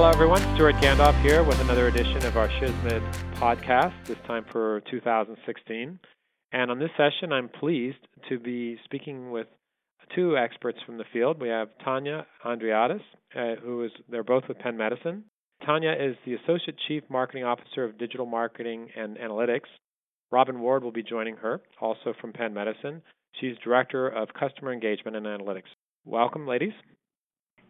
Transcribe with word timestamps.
Hello, 0.00 0.10
everyone. 0.10 0.40
Stewart 0.54 0.76
Gandolf 0.76 1.20
here 1.20 1.44
with 1.44 1.60
another 1.60 1.88
edition 1.88 2.24
of 2.24 2.34
our 2.38 2.48
SHSMD 2.48 3.34
podcast, 3.34 3.92
this 4.06 4.16
time 4.26 4.46
for 4.50 4.80
2016. 4.90 5.98
And 6.52 6.70
on 6.70 6.78
this 6.78 6.88
session, 6.96 7.34
I'm 7.34 7.50
pleased 7.50 7.98
to 8.30 8.38
be 8.38 8.78
speaking 8.86 9.30
with 9.30 9.46
two 10.16 10.38
experts 10.38 10.78
from 10.86 10.96
the 10.96 11.04
field. 11.12 11.38
We 11.38 11.50
have 11.50 11.68
Tanya 11.84 12.26
Andreadis, 12.46 13.02
uh, 13.36 13.56
who 13.62 13.84
is, 13.84 13.90
they're 14.08 14.24
both 14.24 14.44
with 14.48 14.58
Penn 14.58 14.78
Medicine. 14.78 15.24
Tanya 15.66 15.92
is 15.92 16.16
the 16.24 16.32
Associate 16.32 16.76
Chief 16.88 17.02
Marketing 17.10 17.44
Officer 17.44 17.84
of 17.84 17.98
Digital 17.98 18.24
Marketing 18.24 18.88
and 18.96 19.18
Analytics. 19.18 19.68
Robin 20.32 20.60
Ward 20.60 20.82
will 20.82 20.92
be 20.92 21.02
joining 21.02 21.36
her, 21.36 21.60
also 21.78 22.14
from 22.22 22.32
Penn 22.32 22.54
Medicine. 22.54 23.02
She's 23.38 23.54
Director 23.62 24.08
of 24.08 24.28
Customer 24.32 24.72
Engagement 24.72 25.18
and 25.18 25.26
Analytics. 25.26 25.68
Welcome, 26.06 26.46
ladies. 26.46 26.72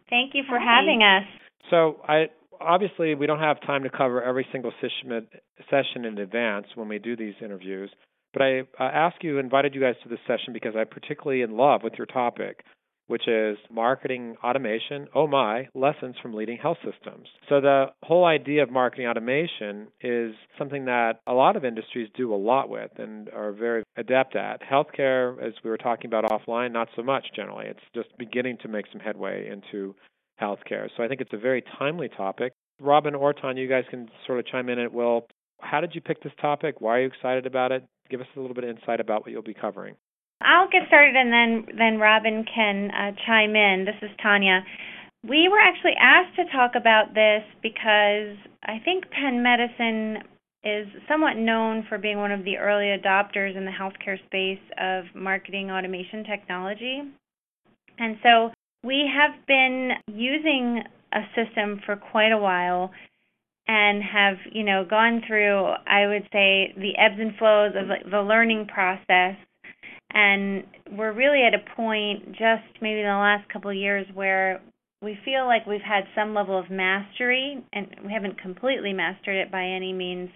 Thank 0.09 0.33
you 0.33 0.43
for 0.47 0.57
Hi. 0.57 0.79
having 0.79 1.03
us. 1.03 1.40
So, 1.69 1.97
I 2.07 2.27
obviously 2.59 3.15
we 3.15 3.25
don't 3.27 3.39
have 3.39 3.59
time 3.61 3.83
to 3.83 3.89
cover 3.89 4.21
every 4.21 4.45
single 4.51 4.71
session 4.81 6.05
in 6.05 6.17
advance 6.17 6.67
when 6.75 6.87
we 6.87 6.99
do 6.99 7.15
these 7.15 7.33
interviews. 7.43 7.89
But 8.33 8.43
I 8.43 8.61
asked 8.79 9.23
you, 9.23 9.39
invited 9.39 9.75
you 9.75 9.81
guys 9.81 9.95
to 10.03 10.09
this 10.09 10.19
session 10.25 10.53
because 10.53 10.73
I'm 10.77 10.87
particularly 10.87 11.41
in 11.41 11.57
love 11.57 11.81
with 11.83 11.93
your 11.97 12.05
topic 12.05 12.63
which 13.11 13.27
is 13.27 13.57
marketing 13.69 14.37
automation, 14.41 15.05
oh 15.13 15.27
my, 15.27 15.67
lessons 15.75 16.15
from 16.21 16.33
leading 16.33 16.57
health 16.57 16.77
systems. 16.77 17.27
So, 17.49 17.59
the 17.59 17.87
whole 18.03 18.23
idea 18.23 18.63
of 18.63 18.71
marketing 18.71 19.05
automation 19.05 19.87
is 19.99 20.33
something 20.57 20.85
that 20.85 21.19
a 21.27 21.33
lot 21.33 21.57
of 21.57 21.65
industries 21.65 22.07
do 22.15 22.33
a 22.33 22.37
lot 22.37 22.69
with 22.69 22.91
and 22.97 23.27
are 23.35 23.51
very 23.51 23.83
adept 23.97 24.37
at. 24.37 24.61
Healthcare, 24.61 25.45
as 25.45 25.51
we 25.61 25.69
were 25.69 25.77
talking 25.77 26.07
about 26.07 26.23
offline, 26.23 26.71
not 26.71 26.87
so 26.95 27.03
much 27.03 27.25
generally. 27.35 27.65
It's 27.65 27.81
just 27.93 28.17
beginning 28.17 28.59
to 28.61 28.69
make 28.69 28.85
some 28.93 29.01
headway 29.01 29.49
into 29.49 29.93
healthcare. 30.41 30.89
So, 30.97 31.03
I 31.03 31.07
think 31.07 31.21
it's 31.21 31.33
a 31.33 31.37
very 31.37 31.63
timely 31.77 32.09
topic. 32.09 32.53
Robin 32.79 33.13
or 33.13 33.33
Tanya, 33.33 33.61
you 33.61 33.69
guys 33.69 33.83
can 33.89 34.09
sort 34.25 34.39
of 34.39 34.47
chime 34.47 34.69
in 34.69 34.79
at 34.79 34.91
will. 34.91 35.27
How 35.59 35.81
did 35.81 35.93
you 35.93 36.01
pick 36.01 36.23
this 36.23 36.33
topic? 36.41 36.81
Why 36.81 36.97
are 36.97 37.01
you 37.01 37.07
excited 37.07 37.45
about 37.45 37.71
it? 37.71 37.85
Give 38.09 38.19
us 38.19 38.27
a 38.35 38.39
little 38.39 38.55
bit 38.55 38.63
of 38.63 38.71
insight 38.71 38.99
about 38.99 39.21
what 39.21 39.31
you'll 39.31 39.43
be 39.43 39.53
covering. 39.53 39.95
I'll 40.41 40.69
get 40.69 40.87
started 40.87 41.15
and 41.15 41.31
then 41.31 41.77
then 41.77 41.99
Robin 41.99 42.43
can 42.53 42.89
uh, 42.91 43.11
chime 43.25 43.55
in. 43.55 43.85
This 43.85 43.95
is 44.01 44.09
Tanya. 44.21 44.65
We 45.27 45.47
were 45.49 45.59
actually 45.59 45.93
asked 45.99 46.35
to 46.37 46.45
talk 46.51 46.71
about 46.75 47.13
this 47.13 47.43
because 47.61 48.35
I 48.63 48.79
think 48.83 49.05
Penn 49.11 49.43
Medicine 49.43 50.23
is 50.63 50.87
somewhat 51.07 51.37
known 51.37 51.85
for 51.87 51.97
being 51.97 52.17
one 52.17 52.31
of 52.31 52.43
the 52.43 52.57
early 52.57 52.85
adopters 52.85 53.55
in 53.55 53.65
the 53.65 53.71
healthcare 53.71 54.17
space 54.25 54.61
of 54.79 55.05
marketing 55.15 55.69
automation 55.69 56.23
technology. 56.23 57.01
And 57.99 58.17
so 58.23 58.51
we 58.83 59.09
have 59.13 59.45
been 59.47 59.91
using 60.07 60.83
a 61.13 61.21
system 61.35 61.81
for 61.85 61.95
quite 61.95 62.31
a 62.31 62.37
while 62.37 62.91
and 63.67 64.01
have, 64.03 64.37
you 64.51 64.63
know, 64.63 64.85
gone 64.89 65.21
through 65.27 65.65
I 65.87 66.07
would 66.07 66.27
say 66.31 66.73
the 66.75 66.97
ebbs 66.97 67.19
and 67.19 67.35
flows 67.37 67.73
of 67.75 68.11
the 68.11 68.21
learning 68.21 68.67
process. 68.67 69.35
And 70.13 70.63
we're 70.91 71.13
really 71.13 71.43
at 71.43 71.53
a 71.53 71.75
point 71.75 72.31
just 72.31 72.81
maybe 72.81 72.99
in 72.99 73.05
the 73.05 73.11
last 73.11 73.47
couple 73.49 73.69
of 73.69 73.77
years 73.77 74.05
where 74.13 74.61
we 75.01 75.17
feel 75.23 75.45
like 75.45 75.65
we've 75.65 75.81
had 75.81 76.03
some 76.15 76.33
level 76.33 76.59
of 76.59 76.69
mastery 76.69 77.63
and 77.73 77.87
we 78.05 78.11
haven't 78.11 78.41
completely 78.41 78.93
mastered 78.93 79.35
it 79.35 79.51
by 79.51 79.63
any 79.63 79.93
means 79.93 80.29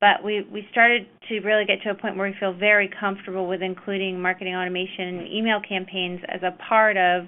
but 0.00 0.22
we 0.24 0.46
we 0.52 0.66
started 0.70 1.06
to 1.28 1.40
really 1.40 1.64
get 1.64 1.82
to 1.82 1.90
a 1.90 1.94
point 1.94 2.16
where 2.16 2.28
we 2.28 2.36
feel 2.38 2.52
very 2.52 2.90
comfortable 3.00 3.48
with 3.48 3.62
including 3.62 4.20
marketing 4.20 4.54
automation 4.54 5.18
and 5.18 5.28
email 5.28 5.60
campaigns 5.66 6.20
as 6.28 6.40
a 6.42 6.56
part 6.68 6.96
of 6.96 7.26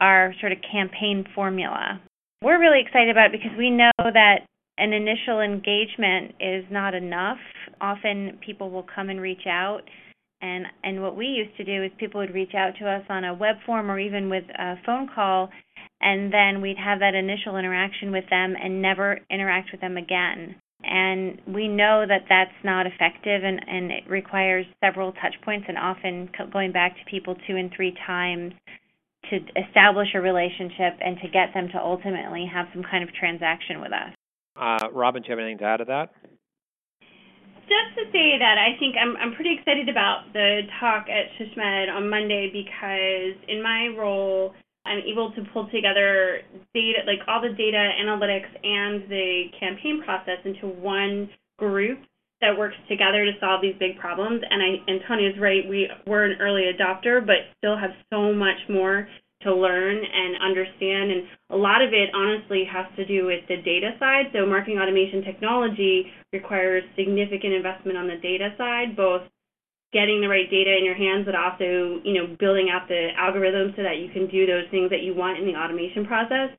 our 0.00 0.34
sort 0.40 0.52
of 0.52 0.58
campaign 0.70 1.24
formula. 1.34 2.00
We're 2.42 2.60
really 2.60 2.80
excited 2.80 3.10
about 3.10 3.34
it 3.34 3.40
because 3.40 3.56
we 3.56 3.70
know 3.70 3.90
that 3.98 4.40
an 4.76 4.92
initial 4.92 5.40
engagement 5.40 6.34
is 6.40 6.64
not 6.70 6.94
enough. 6.94 7.38
Often 7.80 8.38
people 8.44 8.70
will 8.70 8.86
come 8.94 9.08
and 9.08 9.20
reach 9.20 9.46
out 9.48 9.82
and 10.44 10.66
and 10.82 11.02
what 11.02 11.16
we 11.16 11.26
used 11.26 11.56
to 11.56 11.64
do 11.64 11.82
is 11.82 11.90
people 11.98 12.20
would 12.20 12.34
reach 12.34 12.54
out 12.54 12.72
to 12.78 12.88
us 12.88 13.02
on 13.08 13.24
a 13.24 13.34
web 13.34 13.56
form 13.64 13.90
or 13.90 13.98
even 13.98 14.28
with 14.28 14.44
a 14.58 14.74
phone 14.84 15.08
call 15.12 15.48
and 16.00 16.32
then 16.32 16.60
we'd 16.60 16.76
have 16.76 17.00
that 17.00 17.14
initial 17.14 17.56
interaction 17.56 18.12
with 18.12 18.24
them 18.30 18.54
and 18.62 18.82
never 18.82 19.18
interact 19.30 19.70
with 19.72 19.80
them 19.80 19.96
again 19.96 20.54
and 20.82 21.40
we 21.46 21.66
know 21.66 22.04
that 22.06 22.26
that's 22.28 22.50
not 22.62 22.86
effective 22.86 23.42
and, 23.42 23.60
and 23.66 23.90
it 23.90 24.04
requires 24.08 24.66
several 24.84 25.12
touch 25.12 25.34
points 25.42 25.64
and 25.68 25.78
often 25.78 26.28
going 26.52 26.72
back 26.72 26.94
to 26.96 27.10
people 27.10 27.34
two 27.46 27.56
and 27.56 27.72
three 27.74 27.94
times 28.06 28.52
to 29.30 29.36
establish 29.66 30.08
a 30.14 30.20
relationship 30.20 30.98
and 31.00 31.16
to 31.22 31.28
get 31.28 31.54
them 31.54 31.68
to 31.72 31.78
ultimately 31.78 32.46
have 32.52 32.66
some 32.72 32.82
kind 32.82 33.02
of 33.02 33.12
transaction 33.14 33.80
with 33.80 33.92
us. 33.92 34.12
Uh, 34.56 34.88
Robin, 34.92 35.22
do 35.22 35.28
you 35.28 35.32
have 35.32 35.40
anything 35.40 35.58
to 35.58 35.64
add 35.64 35.78
to 35.78 35.84
that? 35.84 36.10
just 37.64 37.96
to 37.96 38.04
say 38.12 38.36
that 38.38 38.56
I 38.58 38.78
think 38.78 38.94
I'm 39.00 39.16
I'm 39.16 39.34
pretty 39.34 39.56
excited 39.58 39.88
about 39.88 40.32
the 40.32 40.62
talk 40.80 41.06
at 41.08 41.32
SHSMD 41.40 41.88
on 41.94 42.08
Monday 42.08 42.50
because 42.52 43.36
in 43.48 43.62
my 43.62 43.88
role 43.96 44.54
I'm 44.84 45.00
able 45.00 45.32
to 45.32 45.42
pull 45.52 45.68
together 45.70 46.40
data 46.74 47.00
like 47.06 47.20
all 47.26 47.40
the 47.40 47.56
data 47.56 47.90
analytics 48.00 48.52
and 48.62 49.08
the 49.08 49.44
campaign 49.58 50.02
process 50.04 50.38
into 50.44 50.68
one 50.68 51.30
group 51.58 52.00
that 52.40 52.56
works 52.58 52.76
together 52.88 53.24
to 53.24 53.32
solve 53.40 53.62
these 53.62 53.76
big 53.78 53.98
problems 53.98 54.42
and 54.48 54.62
I 54.62 54.90
and 54.90 55.00
Tanya's 55.08 55.38
right 55.40 55.62
we 55.68 55.88
we're 56.06 56.24
an 56.24 56.40
early 56.40 56.64
adopter 56.72 57.24
but 57.24 57.48
still 57.58 57.76
have 57.76 57.90
so 58.10 58.32
much 58.32 58.58
more 58.68 59.08
to 59.44 59.54
learn 59.54 59.96
and 59.96 60.42
understand. 60.42 61.12
And 61.12 61.22
a 61.50 61.56
lot 61.56 61.82
of 61.82 61.92
it, 61.92 62.10
honestly, 62.12 62.64
has 62.64 62.86
to 62.96 63.04
do 63.06 63.26
with 63.26 63.46
the 63.46 63.60
data 63.62 63.92
side. 64.00 64.32
So, 64.32 64.44
marketing 64.44 64.80
automation 64.80 65.22
technology 65.22 66.10
requires 66.32 66.82
significant 66.96 67.52
investment 67.52 67.96
on 67.96 68.08
the 68.08 68.16
data 68.16 68.52
side, 68.58 68.96
both 68.96 69.22
getting 69.92 70.20
the 70.20 70.28
right 70.28 70.50
data 70.50 70.74
in 70.76 70.84
your 70.84 70.96
hands, 70.96 71.24
but 71.24 71.36
also, 71.36 72.02
you 72.02 72.18
know, 72.18 72.34
building 72.40 72.68
out 72.72 72.88
the 72.88 73.14
algorithms 73.14 73.76
so 73.76 73.82
that 73.84 74.02
you 74.02 74.10
can 74.10 74.26
do 74.26 74.44
those 74.44 74.66
things 74.72 74.90
that 74.90 75.02
you 75.06 75.14
want 75.14 75.38
in 75.38 75.46
the 75.46 75.54
automation 75.54 76.04
process. 76.04 76.50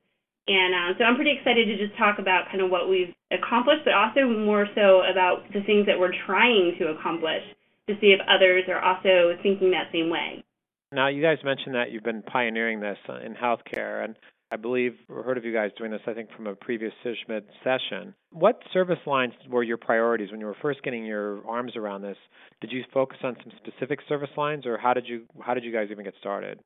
And 0.48 0.74
um, 0.74 0.94
so 0.98 1.04
I'm 1.04 1.16
pretty 1.16 1.34
excited 1.36 1.66
to 1.66 1.76
just 1.76 1.98
talk 1.98 2.18
about 2.18 2.46
kind 2.50 2.62
of 2.62 2.70
what 2.70 2.88
we've 2.88 3.12
accomplished, 3.32 3.82
but 3.84 3.94
also 3.94 4.28
more 4.28 4.66
so 4.74 5.02
about 5.02 5.42
the 5.52 5.62
things 5.66 5.86
that 5.86 5.98
we're 5.98 6.14
trying 6.26 6.76
to 6.78 6.94
accomplish 6.94 7.42
to 7.88 7.94
see 8.00 8.14
if 8.14 8.20
others 8.28 8.64
are 8.68 8.80
also 8.80 9.36
thinking 9.42 9.70
that 9.70 9.90
same 9.92 10.10
way. 10.10 10.44
Now, 10.92 11.08
you 11.08 11.22
guys 11.22 11.38
mentioned 11.44 11.74
that 11.74 11.90
you've 11.90 12.04
been 12.04 12.22
pioneering 12.22 12.80
this 12.80 12.98
in 13.24 13.34
healthcare, 13.34 14.04
and 14.04 14.14
I 14.52 14.56
believe 14.56 14.94
or 15.08 15.24
heard 15.24 15.36
of 15.36 15.44
you 15.44 15.52
guys 15.52 15.72
doing 15.76 15.90
this, 15.90 16.00
I 16.06 16.14
think, 16.14 16.30
from 16.36 16.46
a 16.46 16.54
previous 16.54 16.92
session. 17.02 18.14
What 18.30 18.62
service 18.72 18.98
lines 19.04 19.32
were 19.48 19.64
your 19.64 19.76
priorities 19.76 20.30
when 20.30 20.38
you 20.38 20.46
were 20.46 20.56
first 20.62 20.82
getting 20.84 21.04
your 21.04 21.44
arms 21.46 21.74
around 21.74 22.02
this? 22.02 22.16
Did 22.60 22.70
you 22.70 22.84
focus 22.94 23.18
on 23.24 23.36
some 23.42 23.52
specific 23.56 23.98
service 24.08 24.30
lines, 24.36 24.64
or 24.64 24.78
how 24.78 24.94
did 24.94 25.08
you 25.08 25.24
how 25.40 25.54
did 25.54 25.64
you 25.64 25.72
guys 25.72 25.88
even 25.90 26.04
get 26.04 26.14
started? 26.20 26.60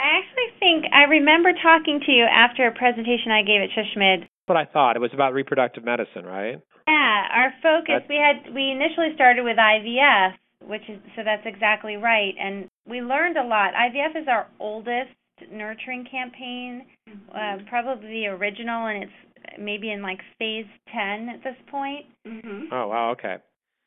I 0.00 0.24
actually 0.24 0.50
think 0.58 0.92
I 0.92 1.04
remember 1.04 1.52
talking 1.52 2.00
to 2.06 2.12
you 2.12 2.24
after 2.24 2.66
a 2.66 2.72
presentation 2.72 3.30
I 3.30 3.42
gave 3.42 3.60
at 3.60 3.70
SHSMD. 3.76 4.26
What 4.46 4.56
I 4.56 4.64
thought 4.64 4.96
it 4.96 5.00
was 5.00 5.12
about 5.12 5.34
reproductive 5.34 5.84
medicine, 5.84 6.24
right? 6.24 6.58
Yeah, 6.88 7.22
our 7.30 7.52
focus. 7.62 8.00
That's... 8.00 8.08
We 8.08 8.16
had 8.16 8.54
we 8.54 8.72
initially 8.72 9.14
started 9.14 9.44
with 9.44 9.58
IVF, 9.58 10.32
which 10.66 10.82
is 10.88 10.98
so 11.14 11.22
that's 11.22 11.44
exactly 11.44 11.96
right. 11.96 12.34
And 12.40 12.68
we 12.88 13.00
learned 13.00 13.36
a 13.36 13.44
lot. 13.44 13.74
IVF 13.74 14.22
is 14.22 14.28
our 14.28 14.48
oldest 14.58 15.12
nurturing 15.52 16.06
campaign, 16.10 16.84
mm-hmm. 17.08 17.30
uh, 17.30 17.64
probably 17.68 18.08
the 18.08 18.26
original, 18.26 18.86
and 18.86 19.04
it's 19.04 19.58
maybe 19.58 19.90
in 19.90 20.02
like 20.02 20.18
phase 20.38 20.66
10 20.92 21.28
at 21.28 21.44
this 21.44 21.56
point. 21.70 22.06
Mm-hmm. 22.26 22.72
Oh, 22.72 22.88
wow, 22.88 23.10
okay. 23.12 23.36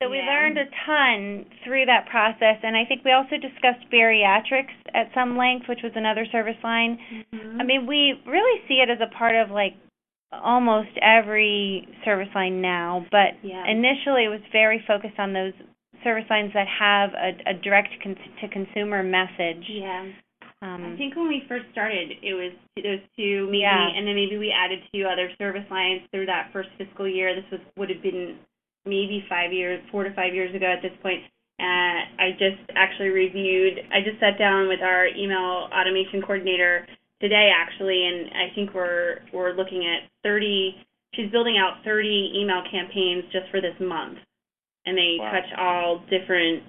So 0.01 0.09
we 0.09 0.17
yeah. 0.17 0.25
learned 0.25 0.57
a 0.57 0.65
ton 0.85 1.45
through 1.63 1.85
that 1.85 2.07
process, 2.09 2.59
and 2.63 2.75
I 2.75 2.83
think 2.83 3.05
we 3.05 3.11
also 3.11 3.37
discussed 3.37 3.87
bariatrics 3.91 4.75
at 4.93 5.07
some 5.13 5.37
length, 5.37 5.69
which 5.69 5.79
was 5.81 5.93
another 5.95 6.25
service 6.31 6.59
line. 6.63 6.99
Mm-hmm. 7.33 7.61
I 7.61 7.63
mean, 7.63 7.87
we 7.87 8.19
really 8.27 8.61
see 8.67 8.83
it 8.83 8.89
as 8.89 8.99
a 8.99 9.15
part 9.15 9.35
of 9.35 9.49
like 9.49 9.73
almost 10.31 10.89
every 11.01 11.87
service 12.03 12.29
line 12.35 12.61
now, 12.61 13.05
but 13.11 13.37
yeah. 13.43 13.63
initially 13.69 14.25
it 14.25 14.29
was 14.29 14.41
very 14.51 14.83
focused 14.87 15.19
on 15.19 15.31
those 15.31 15.53
service 16.03 16.25
lines 16.29 16.51
that 16.53 16.67
have 16.67 17.11
a, 17.13 17.51
a 17.51 17.53
direct 17.61 17.89
con- 18.01 18.17
to 18.41 18.47
consumer 18.49 19.03
message. 19.03 19.63
Yeah. 19.69 20.11
Um, 20.61 20.93
I 20.93 20.97
think 20.97 21.15
when 21.15 21.27
we 21.27 21.43
first 21.47 21.65
started, 21.71 22.11
it 22.23 22.33
was 22.33 22.53
those 22.77 23.03
two, 23.17 23.47
maybe, 23.47 23.67
yeah. 23.67 23.87
and 23.95 24.07
then 24.07 24.15
maybe 24.15 24.37
we 24.37 24.51
added 24.51 24.79
two 24.95 25.03
other 25.03 25.29
service 25.37 25.67
lines 25.69 26.01
through 26.11 26.25
that 26.27 26.51
first 26.53 26.69
fiscal 26.77 27.07
year. 27.07 27.35
This 27.35 27.43
was 27.51 27.59
would 27.77 27.89
have 27.89 28.01
been 28.01 28.39
maybe 28.85 29.23
five 29.29 29.51
years, 29.53 29.81
four 29.91 30.03
to 30.03 30.13
five 30.13 30.33
years 30.33 30.53
ago 30.55 30.65
at 30.65 30.81
this 30.81 30.95
point. 31.01 31.23
Uh, 31.59 31.99
I 32.19 32.31
just 32.31 32.59
actually 32.75 33.09
reviewed. 33.09 33.79
I 33.93 34.01
just 34.01 34.19
sat 34.19 34.37
down 34.37 34.67
with 34.67 34.81
our 34.81 35.07
email 35.07 35.69
automation 35.71 36.21
coordinator 36.21 36.87
today, 37.21 37.51
actually, 37.55 38.05
and 38.05 38.29
I 38.33 38.53
think 38.55 38.73
we're 38.73 39.19
we're 39.31 39.53
looking 39.53 39.85
at 39.85 40.09
30. 40.23 40.75
She's 41.13 41.31
building 41.31 41.57
out 41.57 41.83
30 41.85 42.33
email 42.35 42.63
campaigns 42.71 43.23
just 43.31 43.45
for 43.51 43.61
this 43.61 43.75
month 43.79 44.17
and 44.85 44.97
they 44.97 45.17
wow. 45.19 45.31
touch 45.31 45.49
all 45.57 46.03
different 46.09 46.63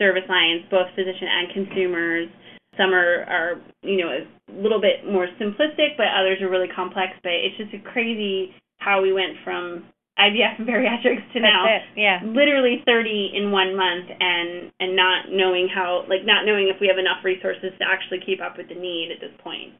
service 0.00 0.26
lines, 0.28 0.62
both 0.70 0.88
physician 0.94 1.28
and 1.28 1.52
consumers. 1.52 2.28
Some 2.76 2.94
are, 2.94 3.24
are, 3.26 3.60
you 3.82 3.98
know, 3.98 4.08
a 4.08 4.62
little 4.62 4.80
bit 4.80 5.04
more 5.04 5.26
simplistic, 5.40 5.96
but 5.96 6.06
others 6.16 6.40
are 6.40 6.48
really 6.48 6.68
complex. 6.74 7.12
But 7.22 7.32
it's 7.32 7.56
just 7.58 7.74
a 7.74 7.90
crazy 7.90 8.54
how 8.78 9.02
we 9.02 9.12
went 9.12 9.34
from 9.44 9.84
IVF 10.18 10.58
and 10.58 10.66
bariatrics 10.66 11.24
to 11.32 11.40
That's 11.40 11.46
now 11.46 11.64
it. 11.66 11.82
Yeah. 11.96 12.18
literally 12.24 12.82
30 12.84 13.32
in 13.34 13.50
one 13.50 13.76
month 13.76 14.10
and 14.18 14.70
and 14.80 14.96
not 14.96 15.30
knowing 15.30 15.68
how 15.72 16.04
like 16.08 16.26
not 16.26 16.44
knowing 16.44 16.68
if 16.68 16.80
we 16.80 16.88
have 16.88 16.98
enough 16.98 17.24
resources 17.24 17.70
to 17.78 17.84
actually 17.86 18.20
keep 18.26 18.42
up 18.42 18.58
with 18.58 18.68
the 18.68 18.74
need 18.74 19.10
at 19.14 19.20
this 19.20 19.32
point. 19.42 19.74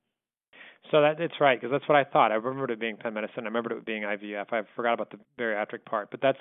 So 0.90 1.02
that 1.02 1.20
it's 1.20 1.34
right 1.40 1.60
because 1.60 1.70
that's 1.72 1.86
what 1.88 1.96
I 1.96 2.04
thought. 2.04 2.32
I 2.32 2.36
remembered 2.36 2.70
it 2.70 2.80
being 2.80 2.96
Penn 2.96 3.14
Medicine. 3.14 3.40
I 3.42 3.44
remembered 3.44 3.72
it 3.72 3.84
being 3.84 4.02
IVF. 4.02 4.46
I 4.52 4.62
forgot 4.74 4.94
about 4.94 5.10
the 5.10 5.18
bariatric 5.38 5.84
part. 5.84 6.10
But 6.10 6.20
that's 6.22 6.38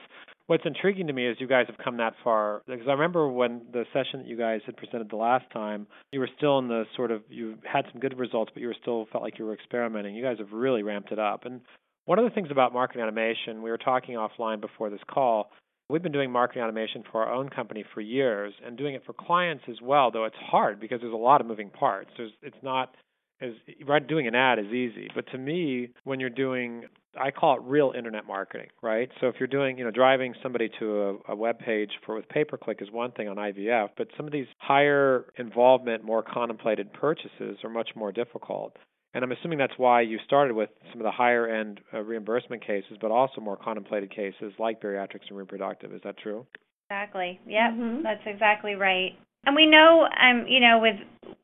what's 0.48 0.64
intriguing 0.66 1.08
to 1.08 1.14
me 1.14 1.28
is 1.28 1.38
you 1.40 1.48
guys 1.48 1.66
have 1.68 1.78
come 1.84 1.98
that 1.98 2.14
far. 2.24 2.62
Because 2.66 2.88
I 2.88 2.92
remember 2.92 3.28
when 3.28 3.64
the 3.74 3.86
session 3.92 4.20
that 4.20 4.28
you 4.28 4.38
guys 4.38 4.62
had 4.66 4.78
presented 4.78 5.10
the 5.10 5.18
last 5.18 5.46
time, 5.52 5.88
you 6.12 6.20
were 6.20 6.30
still 6.38 6.60
in 6.60 6.68
the 6.68 6.86
sort 6.96 7.12
of 7.12 7.24
you 7.30 7.56
had 7.70 7.86
some 7.92 8.00
good 8.00 8.18
results, 8.18 8.52
but 8.54 8.62
you 8.62 8.68
were 8.68 8.76
still 8.82 9.08
felt 9.12 9.24
like 9.24 9.38
you 9.38 9.46
were 9.46 9.54
experimenting. 9.54 10.16
You 10.16 10.24
guys 10.24 10.38
have 10.40 10.52
really 10.52 10.84
ramped 10.84 11.12
it 11.12 11.20
up. 11.20 11.46
And 11.46 11.62
one 12.08 12.20
of 12.20 12.26
the 12.26 12.32
things 12.32 12.48
about 12.50 12.72
marketing 12.72 13.04
automation, 13.04 13.62
we 13.62 13.70
were 13.70 13.78
talking 13.78 14.16
offline 14.16 14.62
before 14.62 14.90
this 14.90 15.02
call. 15.10 15.52
We've 15.90 16.02
been 16.02 16.14
doing 16.14 16.32
marketing 16.32 16.64
automation 16.64 17.04
for 17.12 17.26
our 17.26 17.34
own 17.34 17.50
company 17.50 17.84
for 17.94 18.00
years 18.00 18.54
and 18.66 18.78
doing 18.78 18.96
it 18.96 19.04
for 19.06 19.12
clients 19.12 19.66
as 19.70 19.76
well, 19.82 20.10
though 20.10 20.24
it's 20.24 20.36
hard 20.40 20.80
because 20.80 21.02
there's 21.02 21.14
a 21.14 21.18
lot 21.18 21.42
of 21.42 21.48
moving 21.48 21.70
parts. 21.70 22.10
There's 22.18 22.32
it's 22.42 22.56
not 22.64 22.96
is 23.42 23.56
right 23.86 24.08
doing 24.08 24.26
an 24.26 24.34
ad 24.34 24.58
is 24.58 24.66
easy 24.68 25.10
but 25.14 25.28
to 25.32 25.38
me 25.38 25.90
when 26.06 26.20
you're 26.20 26.28
doing 26.28 26.86
i 27.22 27.30
call 27.30 27.56
it 27.56 27.62
real 27.66 27.94
internet 27.96 28.26
marketing 28.26 28.66
right 28.82 29.12
so 29.22 29.28
if 29.28 29.36
you're 29.40 29.46
doing 29.46 29.78
you 29.78 29.84
know 29.84 29.92
driving 29.92 30.34
somebody 30.42 30.72
to 30.80 31.20
a, 31.28 31.34
a 31.34 31.36
web 31.36 31.60
page 31.60 31.92
for 32.04 32.16
with 32.16 32.28
pay 32.30 32.44
per 32.44 32.58
click 32.58 32.80
is 32.82 32.90
one 32.90 33.12
thing 33.12 33.28
on 33.28 33.36
ivf 33.36 33.90
but 33.96 34.08
some 34.18 34.26
of 34.26 34.32
these 34.32 34.48
higher 34.58 35.26
involvement 35.38 36.04
more 36.04 36.24
contemplated 36.24 36.92
purchases 36.94 37.58
are 37.64 37.70
much 37.70 37.90
more 37.96 38.12
difficult 38.12 38.76
and 39.18 39.24
i'm 39.24 39.32
assuming 39.32 39.58
that's 39.58 39.78
why 39.78 40.00
you 40.02 40.20
started 40.26 40.56
with 40.56 40.70
some 40.92 41.02
of 41.02 41.04
the 41.04 41.12
higher 41.12 41.48
end 41.48 41.82
uh, 41.94 42.00
reimbursement 42.00 42.66
cases 42.66 42.98
but 43.02 43.10
also 43.10 43.42
more 43.42 43.58
contemplated 43.58 44.10
cases 44.10 44.54
like 44.60 44.80
bariatrics 44.80 45.28
and 45.30 45.38
reproductive 45.38 45.92
is 45.92 46.02
that 46.04 46.18
true 46.20 46.46
Exactly. 46.90 47.40
Yep. 47.46 47.72
Mhm. 47.74 48.04
That's 48.04 48.26
exactly 48.26 48.76
right. 48.76 49.14
And 49.46 49.56
we 49.56 49.66
know, 49.66 50.08
um, 50.20 50.48
you 50.48 50.60
know, 50.60 50.80
with 50.80 50.96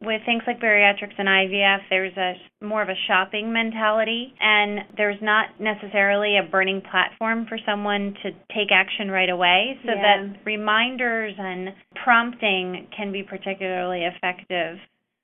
with 0.02 0.22
things 0.26 0.44
like 0.48 0.60
bariatrics 0.60 1.14
and 1.18 1.28
IVF, 1.28 1.82
there's 1.90 2.16
a 2.16 2.36
more 2.62 2.82
of 2.82 2.88
a 2.88 2.96
shopping 3.08 3.52
mentality, 3.52 4.34
and 4.40 4.86
there's 4.96 5.22
not 5.22 5.60
necessarily 5.60 6.38
a 6.38 6.44
burning 6.44 6.82
platform 6.82 7.46
for 7.48 7.58
someone 7.66 8.14
to 8.24 8.32
take 8.54 8.72
action 8.72 9.12
right 9.12 9.30
away. 9.30 9.78
So 9.86 9.92
Yeah. 9.92 10.02
that 10.02 10.46
reminders 10.46 11.36
and 11.38 11.74
prompting 11.96 12.88
can 12.96 13.12
be 13.12 13.24
particularly 13.24 14.06
effective. 14.06 14.80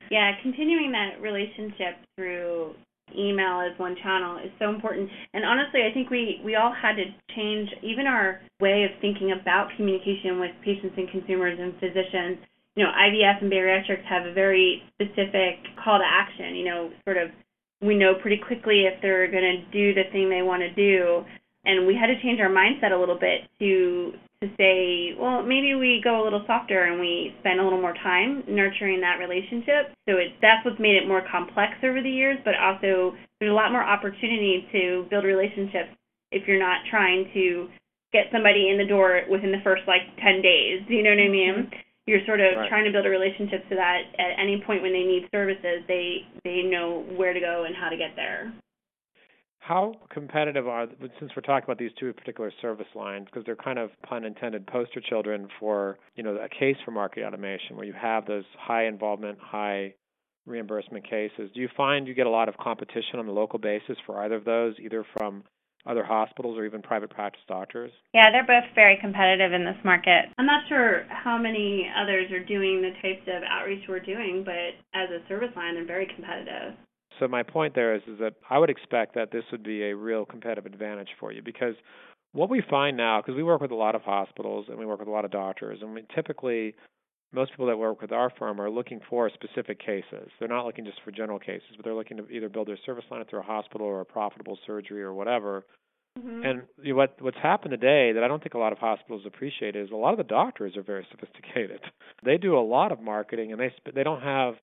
Yeah, 0.10 0.32
continuing 0.42 0.92
that 0.92 1.22
relationship 1.22 1.98
through 2.16 2.74
email 3.18 3.62
as 3.62 3.78
one 3.80 3.96
channel 4.04 4.38
is 4.38 4.52
so 4.60 4.70
important. 4.70 5.10
And 5.34 5.46
honestly, 5.46 5.82
I 5.90 5.94
think 5.94 6.10
we 6.10 6.42
we 6.44 6.56
all 6.56 6.74
had 6.74 6.96
to 6.96 7.06
change 7.36 7.70
even 7.82 8.06
our 8.06 8.42
way 8.60 8.84
of 8.84 8.92
thinking 9.02 9.32
about 9.32 9.70
communication 9.78 10.40
with 10.40 10.52
patients 10.64 10.94
and 10.98 11.10
consumers 11.10 11.58
and 11.60 11.74
physicians. 11.80 12.38
You 12.76 12.86
know, 12.86 12.92
IVF 12.92 13.42
and 13.42 13.52
bariatrics 13.52 14.06
have 14.06 14.26
a 14.26 14.34
very 14.34 14.84
specific 14.94 15.60
call 15.84 16.00
to 16.00 16.06
action. 16.06 16.56
You 16.56 16.66
know, 16.66 16.92
sort 17.06 17.18
of 17.18 17.30
we 17.82 17.96
know 17.96 18.14
pretty 18.22 18.38
quickly 18.38 18.86
if 18.86 19.02
they're 19.02 19.30
going 19.32 19.44
to 19.44 19.72
do 19.72 19.94
the 19.94 20.10
thing 20.12 20.30
they 20.30 20.42
want 20.42 20.62
to 20.62 20.74
do, 20.74 21.24
and 21.66 21.88
we 21.88 21.96
had 21.96 22.08
to 22.08 22.22
change 22.22 22.40
our 22.40 22.50
mindset 22.50 22.92
a 22.92 23.00
little 23.00 23.20
bit 23.20 23.50
to 23.60 24.14
to 24.41 24.47
say, 24.56 25.15
well, 25.19 25.44
maybe 25.44 25.75
we 25.75 26.00
go 26.01 26.21
a 26.21 26.24
little 26.24 26.44
softer 26.47 26.86
and 26.88 27.00
we 27.00 27.36
spend 27.39 27.59
a 27.59 27.63
little 27.63 27.81
more 27.81 27.94
time 27.94 28.44
nurturing 28.47 29.01
that 29.01 29.19
relationship. 29.19 29.91
So 30.07 30.15
it, 30.15 30.39
that's 30.41 30.63
what's 30.63 30.80
made 30.80 30.95
it 30.95 31.07
more 31.07 31.21
complex 31.30 31.75
over 31.83 32.01
the 32.01 32.09
years, 32.09 32.38
but 32.45 32.56
also 32.56 33.15
there's 33.39 33.51
a 33.51 33.56
lot 33.56 33.71
more 33.71 33.83
opportunity 33.83 34.65
to 34.71 35.06
build 35.09 35.25
relationships 35.25 35.91
if 36.31 36.47
you're 36.47 36.59
not 36.59 36.88
trying 36.89 37.27
to 37.33 37.68
get 38.13 38.31
somebody 38.31 38.69
in 38.69 38.77
the 38.77 38.88
door 38.88 39.21
within 39.30 39.51
the 39.51 39.62
first 39.63 39.83
like 39.88 40.07
10 40.24 40.41
days. 40.41 40.88
You 40.88 41.03
know 41.03 41.12
what 41.12 41.19
I 41.19 41.27
mm-hmm. 41.27 41.68
mean? 41.68 41.71
You're 42.07 42.25
sort 42.25 42.39
of 42.39 42.57
Right. 42.57 42.69
trying 42.69 42.86
to 42.86 42.91
build 42.91 43.06
a 43.06 43.09
relationship 43.09 43.65
so 43.69 43.75
that 43.75 44.07
at 44.18 44.39
any 44.39 44.63
point 44.65 44.81
when 44.81 44.94
they 44.94 45.03
need 45.03 45.27
services, 45.30 45.83
they 45.88 46.25
they 46.44 46.63
know 46.63 47.06
where 47.13 47.33
to 47.33 47.39
go 47.39 47.65
and 47.65 47.75
how 47.75 47.89
to 47.89 47.97
get 47.97 48.15
there. 48.15 48.51
How 49.69 49.94
competitive 50.10 50.68
are, 50.68 50.88
since 51.19 51.31
we're 51.36 51.44
talking 51.44 51.66
about 51.66 51.77
these 51.77 51.92
two 52.00 52.12
particular 52.12 52.51
service 52.60 52.88
lines, 52.95 53.25
because 53.25 53.45
they're 53.45 53.56
kind 53.56 53.77
of 53.77 53.92
pun 54.01 54.24
intended 54.24 54.66
poster 54.66 55.00
children 55.00 55.48
for, 55.60 56.00
you 56.16 56.24
know, 56.24 56.38
a 56.38 56.50
case 56.50 56.75
for 56.83 56.89
market 56.89 57.24
automation 57.24 57.75
where 57.75 57.86
you 57.86 57.94
have 57.94 58.25
those 58.25 58.45
high 58.57 58.88
involvement, 58.88 59.38
high 59.39 59.94
reimbursement 60.48 61.07
cases. 61.07 61.51
Do 61.54 61.62
you 61.62 61.69
find 61.77 62.07
you 62.07 62.16
get 62.16 62.25
a 62.25 62.31
lot 62.31 62.50
of 62.50 62.57
competition 62.57 63.19
on 63.19 63.27
the 63.27 63.31
local 63.31 63.60
basis 63.60 63.95
for 64.07 64.19
either 64.24 64.38
of 64.38 64.44
those, 64.44 64.74
either 64.83 65.06
from 65.16 65.44
other 65.86 66.04
hospitals 66.04 66.57
or 66.57 66.65
even 66.65 66.81
private 66.81 67.12
practice 67.12 67.44
doctors? 67.48 67.92
Yeah, 68.12 68.31
they're 68.31 68.48
both 68.48 68.74
very 68.74 68.98
competitive 69.00 69.54
in 69.54 69.65
this 69.65 69.77
market. 69.86 70.33
I'm 70.39 70.48
not 70.48 70.63
sure 70.68 71.06
how 71.10 71.38
many 71.38 71.88
others 71.95 72.31
are 72.31 72.44
doing 72.44 72.81
the 72.81 72.94
types 73.04 73.27
of 73.27 73.44
outreach 73.48 73.83
we're 73.88 74.00
doing, 74.00 74.42
but 74.44 74.74
as 75.00 75.10
a 75.12 75.22
service 75.30 75.51
line, 75.56 75.75
they're 75.75 75.86
very 75.86 76.07
competitive. 76.15 76.74
So 77.19 77.27
my 77.27 77.44
point 77.44 77.75
there 77.75 77.94
is, 77.95 78.01
is 78.07 78.19
that 78.19 78.36
I 78.50 78.57
would 78.57 78.69
expect 78.69 79.16
that 79.16 79.31
this 79.31 79.44
would 79.51 79.63
be 79.63 79.83
a 79.83 79.95
real 79.95 80.25
competitive 80.25 80.66
advantage 80.66 81.10
for 81.19 81.31
you 81.31 81.42
because 81.42 81.75
what 82.31 82.50
we 82.50 82.63
find 82.69 82.95
now, 82.95 83.21
because 83.21 83.36
we 83.36 83.44
work 83.44 83.62
with 83.62 83.71
a 83.71 83.75
lot 83.75 83.95
of 83.95 84.04
hospitals 84.04 84.68
and 84.69 84.77
we 84.77 84.86
work 84.86 85.00
with 85.00 85.07
a 85.07 85.12
lot 85.12 85.25
of 85.25 85.31
doctors, 85.31 85.80
and 85.81 85.94
we 85.94 86.04
typically 86.13 86.75
most 87.31 87.51
people 87.51 87.68
that 87.68 87.77
work 87.77 88.01
with 88.01 88.12
our 88.12 88.31
firm 88.39 88.60
are 88.60 88.69
looking 88.69 89.00
for 89.07 89.30
specific 89.30 89.80
cases. 89.80 90.30
They're 90.39 90.48
not 90.48 90.66
looking 90.66 90.86
just 90.86 91.00
for 91.04 91.12
general 91.12 91.38
cases, 91.38 91.69
but 91.75 91.86
they're 91.86 91.94
looking 91.94 92.18
to 92.18 92.27
either 92.30 92.50
build 92.50 92.68
their 92.68 92.80
service 92.86 93.06
line 93.12 93.24
through 93.30 93.39
a 93.39 93.44
hospital 93.44 93.86
or 93.86 94.01
a 94.01 94.06
profitable 94.06 94.57
surgery 94.65 95.04
or 95.04 95.13
whatever. 95.13 95.63
Mm-hmm. 96.18 96.44
And 96.44 96.62
you 96.81 96.94
know, 96.94 96.98
what 96.98 97.22
what's 97.22 97.38
happened 97.38 97.72
today 97.72 98.13
that 98.13 98.24
I 98.24 98.27
don't 98.27 98.42
think 98.42 98.56
a 98.56 98.60
lot 98.60 98.74
of 98.74 98.80
hospitals 98.80 99.24
appreciate 99.25 99.75
is 99.75 99.92
a 99.92 99.95
lot 99.95 100.12
of 100.12 100.18
the 100.18 100.24
doctors 100.24 100.75
are 100.75 100.81
very 100.81 101.06
sophisticated. 101.12 101.81
They 102.24 102.38
do 102.38 102.57
a 102.57 102.62
lot 102.62 102.92
of 102.92 103.00
marketing 103.00 103.51
and 103.51 103.62
they 103.62 103.72
they 103.94 104.04
don't 104.04 104.22
have 104.22 104.56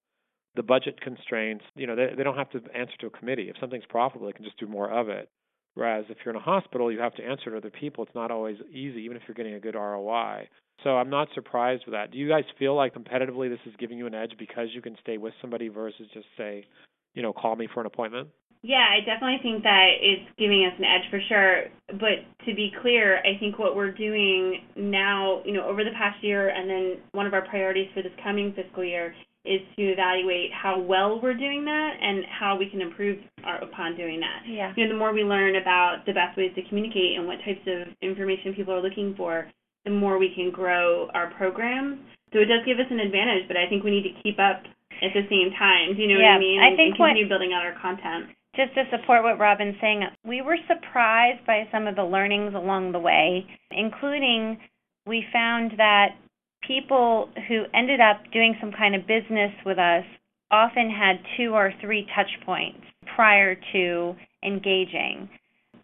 the 0.56 0.62
budget 0.62 1.00
constraints. 1.00 1.64
You 1.74 1.86
know, 1.86 1.94
they 1.94 2.08
they 2.16 2.22
don't 2.22 2.36
have 2.36 2.50
to 2.50 2.60
answer 2.74 2.94
to 3.00 3.06
a 3.06 3.10
committee. 3.10 3.48
If 3.48 3.56
something's 3.60 3.84
profitable, 3.88 4.26
they 4.26 4.32
can 4.32 4.44
just 4.44 4.58
do 4.58 4.66
more 4.66 4.90
of 4.90 5.08
it. 5.08 5.28
Whereas 5.74 6.06
if 6.08 6.16
you're 6.24 6.34
in 6.34 6.40
a 6.40 6.44
hospital, 6.44 6.90
you 6.90 6.98
have 7.00 7.14
to 7.16 7.22
answer 7.22 7.50
to 7.50 7.58
other 7.58 7.70
people. 7.70 8.04
It's 8.04 8.14
not 8.14 8.30
always 8.30 8.56
easy, 8.70 9.02
even 9.02 9.16
if 9.16 9.22
you're 9.28 9.34
getting 9.34 9.54
a 9.54 9.60
good 9.60 9.74
ROI. 9.74 10.48
So 10.82 10.96
I'm 10.96 11.10
not 11.10 11.28
surprised 11.34 11.84
with 11.86 11.92
that. 11.92 12.10
Do 12.10 12.18
you 12.18 12.28
guys 12.28 12.44
feel 12.58 12.74
like 12.74 12.94
competitively 12.94 13.50
this 13.50 13.60
is 13.66 13.74
giving 13.78 13.98
you 13.98 14.06
an 14.06 14.14
edge 14.14 14.32
because 14.38 14.68
you 14.74 14.80
can 14.80 14.96
stay 15.02 15.18
with 15.18 15.34
somebody 15.40 15.68
versus 15.68 16.06
just 16.14 16.26
say, 16.36 16.66
you 17.14 17.22
know, 17.22 17.32
call 17.32 17.56
me 17.56 17.68
for 17.72 17.80
an 17.80 17.86
appointment? 17.86 18.28
Yeah, 18.62 18.84
I 18.90 19.04
definitely 19.04 19.38
think 19.42 19.62
that 19.62 19.88
it's 20.00 20.28
giving 20.38 20.64
us 20.64 20.72
an 20.78 20.84
edge 20.84 21.10
for 21.10 21.20
sure. 21.28 21.64
But 22.00 22.24
to 22.46 22.54
be 22.54 22.72
clear, 22.80 23.18
I 23.18 23.38
think 23.38 23.58
what 23.58 23.76
we're 23.76 23.92
doing 23.92 24.60
now, 24.76 25.42
you 25.44 25.52
know, 25.52 25.68
over 25.68 25.84
the 25.84 25.92
past 25.96 26.22
year, 26.24 26.48
and 26.48 26.68
then 26.68 26.96
one 27.12 27.26
of 27.26 27.34
our 27.34 27.46
priorities 27.46 27.88
for 27.94 28.02
this 28.02 28.12
coming 28.24 28.52
fiscal 28.56 28.82
year 28.82 29.14
is 29.46 29.60
to 29.76 29.82
evaluate 29.92 30.50
how 30.52 30.78
well 30.78 31.20
we're 31.22 31.34
doing 31.34 31.64
that 31.64 31.90
and 32.02 32.24
how 32.26 32.56
we 32.58 32.68
can 32.68 32.80
improve 32.82 33.18
our, 33.44 33.62
upon 33.62 33.96
doing 33.96 34.20
that. 34.20 34.42
Yeah. 34.46 34.72
You 34.76 34.84
know, 34.86 34.92
the 34.92 34.98
more 34.98 35.12
we 35.12 35.22
learn 35.24 35.56
about 35.56 36.02
the 36.06 36.12
best 36.12 36.36
ways 36.36 36.52
to 36.56 36.62
communicate 36.68 37.16
and 37.16 37.26
what 37.26 37.38
types 37.44 37.62
of 37.66 37.88
information 38.02 38.54
people 38.54 38.74
are 38.74 38.82
looking 38.82 39.14
for, 39.16 39.46
the 39.84 39.90
more 39.90 40.18
we 40.18 40.32
can 40.34 40.50
grow 40.50 41.08
our 41.14 41.30
programs. 41.38 41.98
So 42.32 42.40
it 42.40 42.46
does 42.46 42.66
give 42.66 42.78
us 42.78 42.90
an 42.90 42.98
advantage, 43.00 43.46
but 43.46 43.56
I 43.56 43.68
think 43.68 43.84
we 43.84 43.90
need 43.92 44.02
to 44.02 44.14
keep 44.22 44.38
up 44.38 44.62
at 45.02 45.14
the 45.14 45.22
same 45.30 45.52
time. 45.58 45.94
Do 45.94 46.02
you 46.02 46.08
know 46.08 46.18
Yeah, 46.18 46.34
what 46.34 46.36
I 46.36 46.40
mean? 46.40 46.60
I 46.60 46.70
think 46.74 46.94
and 46.94 46.98
what- 46.98 47.06
continue 47.14 47.28
building 47.28 47.52
out 47.54 47.64
our 47.64 47.78
content. 47.80 48.34
just 48.56 48.74
to 48.74 48.88
support 48.90 49.22
what 49.22 49.38
Robin's 49.38 49.76
saying, 49.80 50.02
we 50.24 50.40
were 50.42 50.56
surprised 50.66 51.44
by 51.46 51.68
some 51.70 51.86
of 51.86 51.94
the 51.94 52.04
learnings 52.04 52.54
along 52.54 52.90
the 52.92 52.98
way, 52.98 53.46
including 53.70 54.58
we 55.06 55.22
found 55.32 55.72
that 55.76 56.16
people 56.66 57.28
who 57.48 57.64
ended 57.74 58.00
up 58.00 58.22
doing 58.32 58.56
some 58.60 58.72
kind 58.72 58.94
of 58.94 59.06
business 59.06 59.52
with 59.64 59.78
us 59.78 60.04
often 60.50 60.90
had 60.90 61.16
two 61.36 61.54
or 61.54 61.72
three 61.80 62.06
touch 62.14 62.30
points 62.44 62.80
prior 63.14 63.56
to 63.72 64.14
engaging 64.44 65.28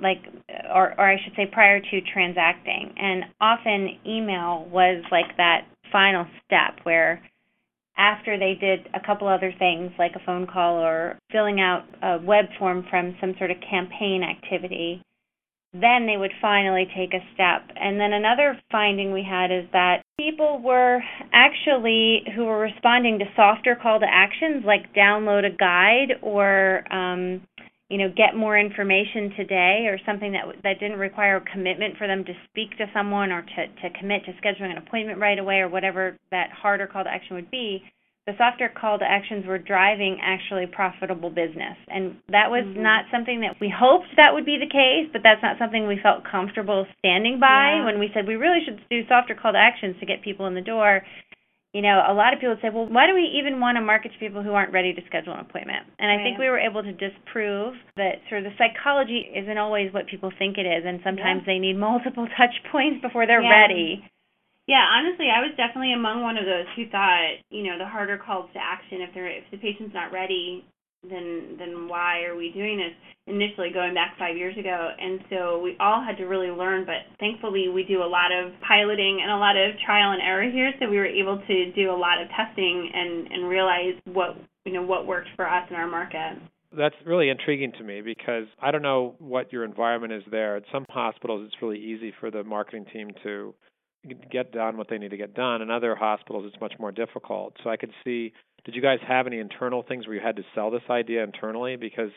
like 0.01 0.19
or 0.73 0.95
or 0.99 1.11
I 1.11 1.17
should 1.23 1.35
say 1.37 1.47
prior 1.47 1.81
to 1.81 2.01
transacting 2.13 2.95
and 2.97 3.25
often 3.41 3.99
email 4.07 4.69
was 4.71 5.03
like 5.11 5.37
that 5.37 5.67
final 5.91 6.27
step 6.47 6.85
where 6.85 7.23
after 7.97 8.39
they 8.39 8.55
did 8.59 8.89
a 8.95 9.05
couple 9.05 9.29
other 9.29 9.53
things 9.59 9.93
like 9.99 10.13
a 10.17 10.25
phone 10.25 10.47
call 10.47 10.77
or 10.79 11.19
filling 11.31 11.61
out 11.61 11.85
a 12.03 12.19
web 12.25 12.47
form 12.59 12.85
from 12.89 13.15
some 13.21 13.35
sort 13.39 13.51
of 13.51 13.59
campaign 13.69 14.23
activity, 14.23 15.03
then 15.73 16.07
they 16.07 16.17
would 16.17 16.33
finally 16.41 16.87
take 16.97 17.13
a 17.13 17.25
step. 17.35 17.63
And 17.77 18.01
then 18.01 18.13
another 18.13 18.59
finding 18.71 19.13
we 19.13 19.23
had 19.29 19.51
is 19.53 19.67
that 19.73 20.02
people 20.19 20.61
were 20.63 21.01
actually 21.33 22.23
who 22.35 22.45
were 22.45 22.61
responding 22.61 23.19
to 23.19 23.25
softer 23.35 23.77
call 23.81 24.01
to 24.01 24.07
actions 24.09 24.65
like 24.65 24.95
download 24.95 25.45
a 25.45 25.57
guide 25.57 26.19
or 26.23 26.85
um, 26.93 27.41
you 27.89 27.99
know 27.99 28.09
get 28.17 28.37
more 28.37 28.59
information 28.59 29.31
today 29.37 29.87
or 29.87 29.99
something 30.07 30.33
that 30.33 30.45
that 30.63 30.81
didn't 30.81 30.99
require 30.99 31.37
a 31.37 31.53
commitment 31.53 31.97
for 31.97 32.07
them 32.07 32.25
to 32.25 32.33
speak 32.49 32.77
to 32.79 32.87
someone 32.95 33.33
or 33.33 33.43
to 33.43 33.67
to 33.83 33.99
commit 33.99 34.23
to 34.25 34.33
scheduling 34.35 34.71
an 34.71 34.79
appointment 34.79 35.19
right 35.19 35.39
away 35.39 35.57
or 35.57 35.69
whatever 35.69 36.19
that 36.31 36.51
harder 36.51 36.87
call 36.87 37.05
to 37.05 37.11
action 37.11 37.37
would 37.37 37.51
be 37.51 37.83
the 38.27 38.35
softer 38.39 38.69
call 38.69 38.99
to 39.01 39.05
actions 39.05 39.45
were 39.47 39.59
driving 39.59 40.19
actually 40.23 40.67
profitable 40.67 41.31
business. 41.31 41.77
And 41.89 42.17
that 42.29 42.51
was 42.51 42.65
Mhm. 42.65 42.77
not 42.77 43.11
something 43.11 43.41
that 43.41 43.59
we 43.59 43.69
hoped 43.69 44.15
that 44.17 44.33
would 44.33 44.45
be 44.45 44.59
the 44.59 44.67
case, 44.67 45.09
but 45.13 45.23
that's 45.25 45.43
not 45.43 45.59
something 45.59 45.87
we 45.89 45.97
felt 45.97 46.23
comfortable 46.23 46.87
standing 46.99 47.39
by 47.41 47.75
Yeah. 47.75 47.85
when 47.85 47.99
we 47.99 48.11
said 48.11 48.27
we 48.27 48.37
really 48.37 48.65
should 48.65 48.81
do 48.89 49.05
softer 49.07 49.35
call 49.35 49.53
to 49.53 49.59
actions 49.59 49.99
to 49.99 50.07
get 50.07 50.23
people 50.23 50.47
in 50.47 50.55
the 50.55 50.61
door. 50.61 51.03
You 51.75 51.81
know, 51.81 52.05
a 52.07 52.13
lot 52.13 52.35
of 52.35 52.39
people 52.39 52.57
say, 52.61 52.69
well, 52.69 52.85
why 52.87 53.07
do 53.07 53.15
we 53.15 53.23
even 53.25 53.59
want 53.59 53.77
to 53.77 53.81
market 53.81 54.13
to 54.13 54.19
people 54.19 54.43
who 54.43 54.53
aren't 54.53 54.73
ready 54.73 54.93
to 54.93 55.01
schedule 55.07 55.33
an 55.33 55.41
appointment? 55.41 55.87
And 55.99 56.11
I 56.13 56.23
think 56.23 56.39
we 56.39 56.51
were 56.51 56.59
able 56.59 56.83
to 56.83 56.93
disprove 56.93 57.75
that 57.97 58.21
sort 58.29 58.45
of 58.45 58.53
the 58.53 58.57
psychology 58.59 59.21
isn't 59.35 59.57
always 59.57 59.91
what 59.93 60.07
people 60.07 60.31
think 60.31 60.59
it 60.59 60.67
is, 60.67 60.85
and 60.85 61.01
sometimes 61.03 61.41
Yeah. 61.41 61.47
they 61.55 61.59
need 61.59 61.77
multiple 61.79 62.27
touch 62.37 62.63
points 62.65 63.01
before 63.01 63.25
they're 63.27 63.41
Yeah. 63.43 63.51
ready. 63.63 64.05
Yeah, 64.69 64.87
honestly, 64.87 65.27
I 65.27 65.43
was 65.43 65.51
definitely 65.57 65.93
among 65.93 66.23
one 66.23 66.39
of 66.39 66.47
those 66.47 66.67
who 66.77 66.87
thought, 66.89 67.43
you 67.51 67.65
know, 67.65 67.79
the 67.79 67.87
harder 67.87 68.19
calls 68.19 68.49
to 68.55 68.61
action. 68.63 69.03
If 69.03 69.11
they're 69.15 69.27
if 69.27 69.45
the 69.51 69.59
patient's 69.59 69.95
not 69.95 70.13
ready, 70.13 70.65
then 71.03 71.57
then 71.59 71.89
why 71.89 72.23
are 72.23 72.37
we 72.37 72.53
doing 72.53 72.79
this? 72.79 72.95
Initially, 73.27 73.71
going 73.73 73.95
back 73.95 74.15
five 74.19 74.37
years 74.37 74.57
ago, 74.57 74.91
and 74.99 75.21
so 75.31 75.61
we 75.61 75.77
all 75.79 76.03
had 76.03 76.17
to 76.19 76.25
really 76.25 76.51
learn. 76.51 76.85
But 76.85 77.11
thankfully, 77.19 77.69
we 77.69 77.83
do 77.83 78.03
a 78.03 78.07
lot 78.07 78.31
of 78.31 78.53
piloting 78.67 79.21
and 79.23 79.31
a 79.31 79.37
lot 79.37 79.57
of 79.57 79.75
trial 79.85 80.13
and 80.13 80.23
error 80.23 80.51
here, 80.51 80.73
so 80.79 80.89
we 80.89 80.97
were 80.97 81.07
able 81.07 81.43
to 81.47 81.73
do 81.73 81.91
a 81.91 81.99
lot 81.99 82.23
of 82.23 82.29
testing 82.31 82.91
and 82.95 83.31
and 83.33 83.49
realize 83.49 83.95
what 84.05 84.37
you 84.65 84.73
know 84.73 84.83
what 84.83 85.07
worked 85.07 85.29
for 85.35 85.49
us 85.49 85.67
in 85.71 85.77
our 85.77 85.89
market. 85.89 86.39
That's 86.77 86.95
really 87.05 87.29
intriguing 87.29 87.73
to 87.79 87.85
me 87.85 88.01
because 88.01 88.47
I 88.61 88.71
don't 88.71 88.83
know 88.83 89.15
what 89.19 89.53
your 89.53 89.65
environment 89.65 90.13
is 90.13 90.23
there. 90.31 90.57
At 90.57 90.65
some 90.73 90.87
hospitals, 90.89 91.47
it's 91.47 91.61
really 91.61 91.79
easy 91.79 92.15
for 92.19 92.31
the 92.31 92.45
marketing 92.45 92.87
team 92.93 93.11
to 93.25 93.55
get 94.31 94.53
done 94.53 94.77
what 94.77 94.89
they 94.89 94.99
need 94.99 95.11
to 95.11 95.17
get 95.17 95.35
done. 95.35 95.63
In 95.63 95.71
other 95.71 95.95
hospitals, 95.95 96.45
it's 96.47 96.61
much 96.61 96.75
more 96.79 96.93
difficult. 96.93 97.55
So 97.63 97.71
I 97.71 97.77
could 97.77 97.93
see. 98.05 98.33
Did 98.65 98.77
you 98.77 98.83
guys 98.83 98.99
have 99.07 99.27
any 99.27 99.39
internal 99.39 99.83
things 99.83 100.07
where 100.07 100.15
you 100.15 100.23
had 100.25 100.37
to 100.37 100.45
sell 100.55 100.71
this 100.71 100.83
idea 100.89 101.25
internally? 101.25 101.77
Because 101.77 102.11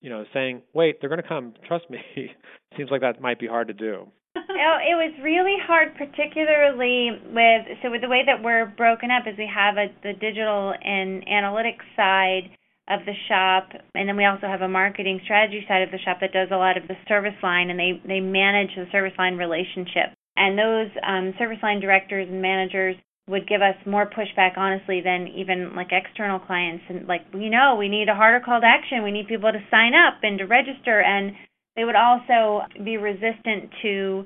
you 0.00 0.10
know, 0.10 0.24
saying, 0.32 0.62
"Wait, 0.72 1.00
they're 1.00 1.10
going 1.10 1.22
to 1.22 1.28
come," 1.28 1.54
trust 1.66 1.88
me, 1.90 2.00
seems 2.76 2.90
like 2.90 3.02
that 3.02 3.20
might 3.20 3.38
be 3.38 3.46
hard 3.46 3.68
to 3.68 3.74
do. 3.74 4.06
Oh, 4.62 4.76
it 4.76 4.92
was 4.92 5.14
really 5.24 5.56
hard, 5.66 5.96
particularly 5.96 7.10
with 7.32 7.78
so 7.82 7.90
with 7.90 8.02
the 8.02 8.08
way 8.08 8.22
that 8.26 8.44
we're 8.44 8.66
broken 8.66 9.10
up 9.10 9.26
is 9.26 9.32
we 9.38 9.48
have 9.48 9.78
a 9.78 9.88
the 10.02 10.12
digital 10.12 10.74
and 10.84 11.24
analytics 11.26 11.80
side 11.96 12.50
of 12.86 13.00
the 13.06 13.14
shop, 13.26 13.70
and 13.94 14.06
then 14.06 14.16
we 14.16 14.26
also 14.26 14.46
have 14.46 14.60
a 14.60 14.68
marketing 14.68 15.20
strategy 15.24 15.64
side 15.66 15.82
of 15.82 15.90
the 15.90 15.98
shop 15.98 16.18
that 16.20 16.32
does 16.32 16.48
a 16.52 16.56
lot 16.56 16.76
of 16.76 16.88
the 16.88 16.96
service 17.08 17.38
line, 17.42 17.70
and 17.70 17.78
they 17.78 18.02
they 18.06 18.20
manage 18.20 18.68
the 18.76 18.84
service 18.92 19.16
line 19.16 19.36
relationship. 19.36 20.12
And 20.40 20.56
those 20.56 20.88
um, 21.06 21.34
service 21.38 21.58
line 21.62 21.80
directors 21.80 22.26
and 22.30 22.40
managers 22.40 22.96
would 23.28 23.46
give 23.46 23.60
us 23.60 23.76
more 23.84 24.08
pushback, 24.08 24.56
honestly, 24.56 25.02
than 25.04 25.28
even 25.36 25.76
like 25.76 25.88
external 25.92 26.40
clients. 26.40 26.82
And 26.88 27.06
like, 27.06 27.20
you 27.36 27.50
know, 27.50 27.76
we 27.78 27.88
need 27.88 28.08
a 28.08 28.14
harder 28.14 28.42
call 28.42 28.60
to 28.60 28.66
action. 28.66 29.04
We 29.04 29.12
need 29.12 29.28
people 29.28 29.52
to 29.52 29.60
sign 29.70 29.92
up 29.92 30.20
and 30.22 30.38
to 30.38 30.46
register 30.46 31.02
and 31.02 31.36
they 31.76 31.84
would 31.84 31.94
also 31.94 32.66
be 32.84 32.96
resistant 32.96 33.70
to 33.82 34.24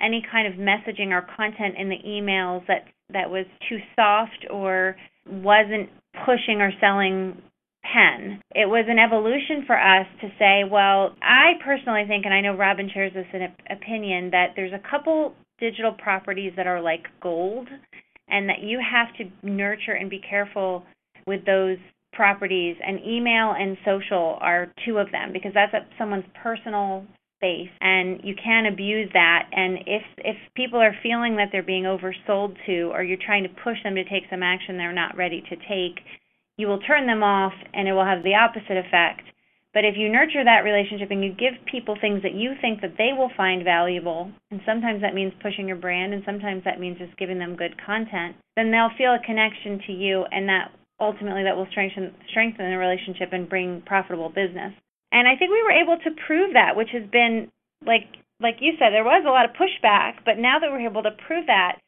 any 0.00 0.24
kind 0.30 0.46
of 0.46 0.54
messaging 0.58 1.10
or 1.10 1.26
content 1.36 1.74
in 1.78 1.88
the 1.88 1.98
emails 2.06 2.66
that 2.66 2.84
that 3.12 3.30
was 3.30 3.46
too 3.68 3.78
soft 3.94 4.46
or 4.50 4.96
wasn't 5.26 5.88
pushing 6.24 6.60
or 6.60 6.72
selling 6.80 7.40
Penn. 7.82 8.40
It 8.54 8.66
was 8.66 8.86
an 8.88 8.98
evolution 8.98 9.64
for 9.66 9.78
us 9.78 10.06
to 10.20 10.28
say, 10.38 10.64
well, 10.68 11.14
I 11.22 11.52
personally 11.64 12.02
think, 12.08 12.24
and 12.24 12.34
I 12.34 12.40
know 12.40 12.56
Robin 12.56 12.90
shares 12.92 13.12
this 13.14 13.26
in 13.32 13.42
opinion, 13.70 14.30
that 14.30 14.54
there's 14.56 14.72
a 14.72 14.90
couple 14.90 15.34
digital 15.58 15.92
properties 15.92 16.52
that 16.56 16.66
are 16.66 16.80
like 16.80 17.06
gold, 17.22 17.68
and 18.28 18.48
that 18.48 18.60
you 18.62 18.80
have 18.80 19.08
to 19.16 19.46
nurture 19.46 19.92
and 19.92 20.10
be 20.10 20.20
careful 20.28 20.84
with 21.26 21.44
those 21.44 21.78
properties. 22.12 22.76
And 22.84 23.00
email 23.00 23.54
and 23.58 23.76
social 23.84 24.38
are 24.40 24.72
two 24.84 24.98
of 24.98 25.10
them 25.12 25.32
because 25.32 25.52
that's 25.54 25.72
someone's 25.98 26.24
personal 26.42 27.04
space 27.38 27.68
and 27.80 28.20
you 28.24 28.34
can't 28.42 28.66
abuse 28.66 29.10
that. 29.12 29.48
And 29.52 29.78
if 29.86 30.02
if 30.18 30.36
people 30.54 30.80
are 30.80 30.96
feeling 31.02 31.36
that 31.36 31.48
they're 31.52 31.62
being 31.62 31.84
oversold 31.84 32.56
to 32.66 32.90
or 32.92 33.02
you're 33.02 33.18
trying 33.24 33.42
to 33.42 33.50
push 33.62 33.76
them 33.84 33.94
to 33.94 34.04
take 34.04 34.24
some 34.30 34.42
action 34.42 34.76
they're 34.76 34.92
not 34.92 35.16
ready 35.16 35.42
to 35.50 35.56
take 35.56 36.02
you 36.56 36.66
will 36.66 36.80
turn 36.80 37.06
them 37.06 37.22
off 37.22 37.52
and 37.74 37.86
it 37.88 37.92
will 37.92 38.04
have 38.04 38.22
the 38.22 38.34
opposite 38.34 38.76
effect 38.76 39.22
but 39.76 39.84
if 39.84 39.92
you 40.00 40.08
nurture 40.08 40.40
that 40.40 40.64
relationship 40.64 41.12
and 41.12 41.20
you 41.20 41.36
give 41.36 41.52
people 41.70 42.00
things 42.00 42.24
that 42.24 42.32
you 42.32 42.56
think 42.64 42.80
that 42.80 42.96
they 42.96 43.12
will 43.12 43.28
find 43.36 43.60
valuable 43.62 44.32
and 44.50 44.64
sometimes 44.64 45.02
that 45.02 45.12
means 45.12 45.36
pushing 45.44 45.68
your 45.68 45.76
brand 45.76 46.16
and 46.16 46.24
sometimes 46.24 46.64
that 46.64 46.80
means 46.80 46.96
just 46.96 47.12
giving 47.20 47.38
them 47.38 47.60
good 47.60 47.76
content 47.84 48.34
then 48.56 48.72
they'll 48.72 48.96
feel 48.96 49.12
a 49.12 49.26
connection 49.26 49.78
to 49.84 49.92
you 49.92 50.24
and 50.32 50.48
that 50.48 50.72
ultimately 51.00 51.42
that 51.44 51.56
will 51.56 51.68
strengthen 51.70 52.14
strengthen 52.30 52.70
the 52.70 52.78
relationship 52.78 53.30
and 53.32 53.48
bring 53.48 53.82
profitable 53.84 54.28
business. 54.28 54.72
And 55.12 55.28
I 55.28 55.36
think 55.36 55.50
we 55.50 55.62
were 55.62 55.76
able 55.76 55.98
to 56.02 56.10
prove 56.26 56.54
that, 56.54 56.76
which 56.76 56.90
has 56.92 57.04
been 57.10 57.50
like 57.84 58.08
like 58.40 58.56
you 58.60 58.72
said, 58.78 58.92
there 58.92 59.04
was 59.04 59.24
a 59.24 59.32
lot 59.32 59.48
of 59.48 59.56
pushback, 59.56 60.20
but 60.24 60.36
now 60.38 60.58
that 60.58 60.70
we're 60.70 60.86
able 60.86 61.02
to 61.02 61.16
prove 61.26 61.46
that, 61.46 61.78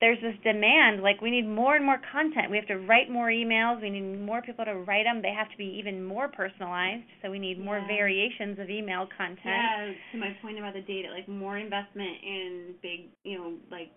there's 0.00 0.20
this 0.22 0.36
demand 0.44 1.02
like 1.02 1.20
we 1.20 1.30
need 1.30 1.46
more 1.46 1.74
and 1.74 1.84
more 1.84 2.00
content. 2.12 2.50
We 2.50 2.56
have 2.56 2.68
to 2.68 2.78
write 2.78 3.10
more 3.10 3.28
emails, 3.28 3.82
we 3.82 3.90
need 3.90 4.20
more 4.20 4.40
people 4.42 4.64
to 4.64 4.74
write 4.74 5.04
them. 5.04 5.22
They 5.22 5.32
have 5.36 5.50
to 5.50 5.56
be 5.58 5.66
even 5.78 6.04
more 6.04 6.28
personalized, 6.28 7.02
so 7.22 7.30
we 7.30 7.38
need 7.40 7.58
more 7.58 7.78
Yeah. 7.78 7.86
variations 7.88 8.58
of 8.60 8.70
email 8.70 9.06
content. 9.16 9.38
Yeah, 9.44 9.92
to 10.12 10.18
my 10.18 10.30
point 10.40 10.58
about 10.58 10.74
the 10.74 10.82
data, 10.82 11.10
like 11.10 11.26
more 11.26 11.58
investment 11.58 12.16
in 12.22 12.74
big, 12.80 13.08
you 13.24 13.38
know, 13.38 13.54
like 13.70 13.90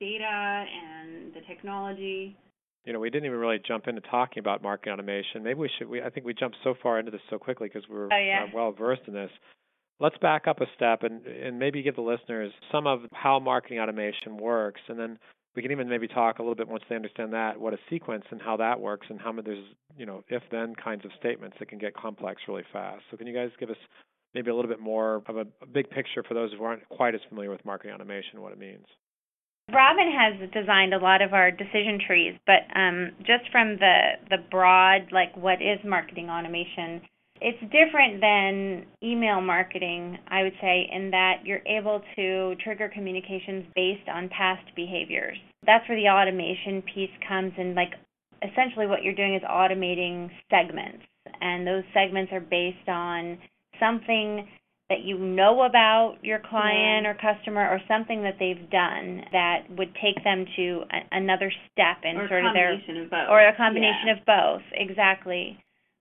data 0.00 0.24
and 0.66 1.32
the 1.34 1.40
technology. 1.42 2.36
you 2.84 2.92
know, 2.92 3.00
we 3.00 3.10
didn't 3.10 3.26
even 3.26 3.38
really 3.40 3.58
jump 3.58 3.88
into 3.88 4.00
talking 4.02 4.38
about 4.38 4.62
marketing 4.62 4.92
automation. 4.92 5.42
Maybe 5.42 5.58
we 5.58 5.68
should. 5.76 5.88
We 5.88 6.00
I 6.02 6.08
think 6.10 6.24
we 6.24 6.32
jumped 6.34 6.56
so 6.62 6.74
far 6.74 7.00
into 7.00 7.10
this 7.10 7.20
so 7.30 7.36
quickly 7.36 7.66
because 7.68 7.88
we're 7.88 8.06
Oh, 8.12 8.16
yeah. 8.16 8.44
uh, 8.44 8.46
well 8.54 8.70
versed 8.70 9.02
in 9.08 9.12
this. 9.14 9.30
Let's 9.98 10.16
back 10.18 10.46
up 10.46 10.60
a 10.60 10.66
step 10.76 11.02
and 11.02 11.26
and 11.26 11.58
maybe 11.58 11.82
give 11.82 11.96
the 11.96 12.02
listeners 12.02 12.52
some 12.70 12.86
of 12.86 13.00
how 13.12 13.40
marketing 13.40 13.80
automation 13.80 14.36
works, 14.36 14.80
and 14.88 14.96
then 15.00 15.18
we 15.56 15.62
can 15.62 15.72
even 15.72 15.88
maybe 15.88 16.06
talk 16.06 16.38
a 16.38 16.42
little 16.42 16.54
bit 16.54 16.68
once 16.68 16.84
they 16.88 16.94
understand 16.94 17.32
that 17.32 17.58
what 17.58 17.72
a 17.72 17.78
sequence 17.88 18.24
and 18.30 18.40
how 18.40 18.56
that 18.58 18.78
works, 18.78 19.06
and 19.10 19.18
how 19.18 19.32
many 19.32 19.46
there's 19.46 19.64
you 19.96 20.06
know 20.06 20.22
if 20.28 20.42
then 20.52 20.74
kinds 20.74 21.04
of 21.04 21.10
statements 21.18 21.56
that 21.58 21.68
can 21.68 21.78
get 21.78 21.94
complex 21.94 22.42
really 22.46 22.64
fast. 22.72 23.02
So 23.10 23.16
can 23.16 23.26
you 23.26 23.34
guys 23.34 23.50
give 23.58 23.70
us 23.70 23.76
maybe 24.34 24.50
a 24.50 24.54
little 24.54 24.70
bit 24.70 24.80
more 24.80 25.22
of 25.26 25.36
a, 25.36 25.46
a 25.62 25.66
big 25.66 25.88
picture 25.90 26.22
for 26.28 26.34
those 26.34 26.52
who 26.52 26.62
aren't 26.62 26.86
quite 26.90 27.14
as 27.14 27.20
familiar 27.28 27.50
with 27.50 27.64
marketing 27.64 27.94
automation, 27.94 28.42
what 28.42 28.52
it 28.52 28.58
means? 28.58 28.84
Robin 29.72 30.12
has 30.12 30.48
designed 30.52 30.94
a 30.94 30.98
lot 30.98 31.22
of 31.22 31.32
our 31.32 31.50
decision 31.50 31.98
trees, 32.06 32.38
but 32.46 32.62
um, 32.78 33.10
just 33.20 33.50
from 33.50 33.76
the 33.78 34.12
the 34.30 34.38
broad, 34.50 35.10
like 35.10 35.34
what 35.36 35.60
is 35.62 35.78
marketing 35.84 36.28
automation, 36.28 37.00
it's 37.40 37.60
different 37.72 38.20
than 38.20 38.86
email 39.02 39.40
marketing, 39.40 40.18
I 40.28 40.42
would 40.42 40.54
say, 40.60 40.88
in 40.92 41.10
that 41.10 41.44
you're 41.44 41.62
able 41.66 42.02
to 42.16 42.54
trigger 42.62 42.88
communications 42.92 43.64
based 43.74 44.08
on 44.08 44.28
past 44.28 44.64
behaviors. 44.74 45.36
That's 45.64 45.86
where 45.88 46.00
the 46.00 46.08
automation 46.08 46.82
piece 46.82 47.10
comes 47.28 47.52
in. 47.58 47.74
Like 47.74 47.92
essentially, 48.42 48.86
what 48.86 49.02
you're 49.02 49.14
doing 49.14 49.34
is 49.34 49.42
automating 49.42 50.30
segments, 50.50 51.04
and 51.40 51.66
those 51.66 51.84
segments 51.92 52.32
are 52.32 52.40
based 52.40 52.88
on 52.88 53.38
something 53.80 54.48
that 54.88 55.00
you 55.02 55.18
know 55.18 55.62
about 55.64 56.16
your 56.22 56.38
client 56.38 57.04
Yeah. 57.04 57.10
or 57.10 57.14
customer 57.14 57.68
or 57.68 57.80
something 57.88 58.22
that 58.22 58.38
they've 58.38 58.70
done 58.70 59.24
that 59.32 59.68
would 59.76 59.92
take 59.96 60.22
them 60.22 60.46
to 60.54 60.84
a, 60.92 60.98
another 61.10 61.52
step 61.72 61.98
in 62.04 62.16
or 62.16 62.28
sort 62.28 62.46
of 62.46 62.54
their 62.54 62.70
combination 62.78 63.02
of 63.02 63.10
both. 63.10 63.28
or 63.28 63.40
a 63.48 63.56
combination 63.56 64.06
Yeah. 64.06 64.12
of 64.12 64.24
both 64.24 64.62
exactly 64.74 65.58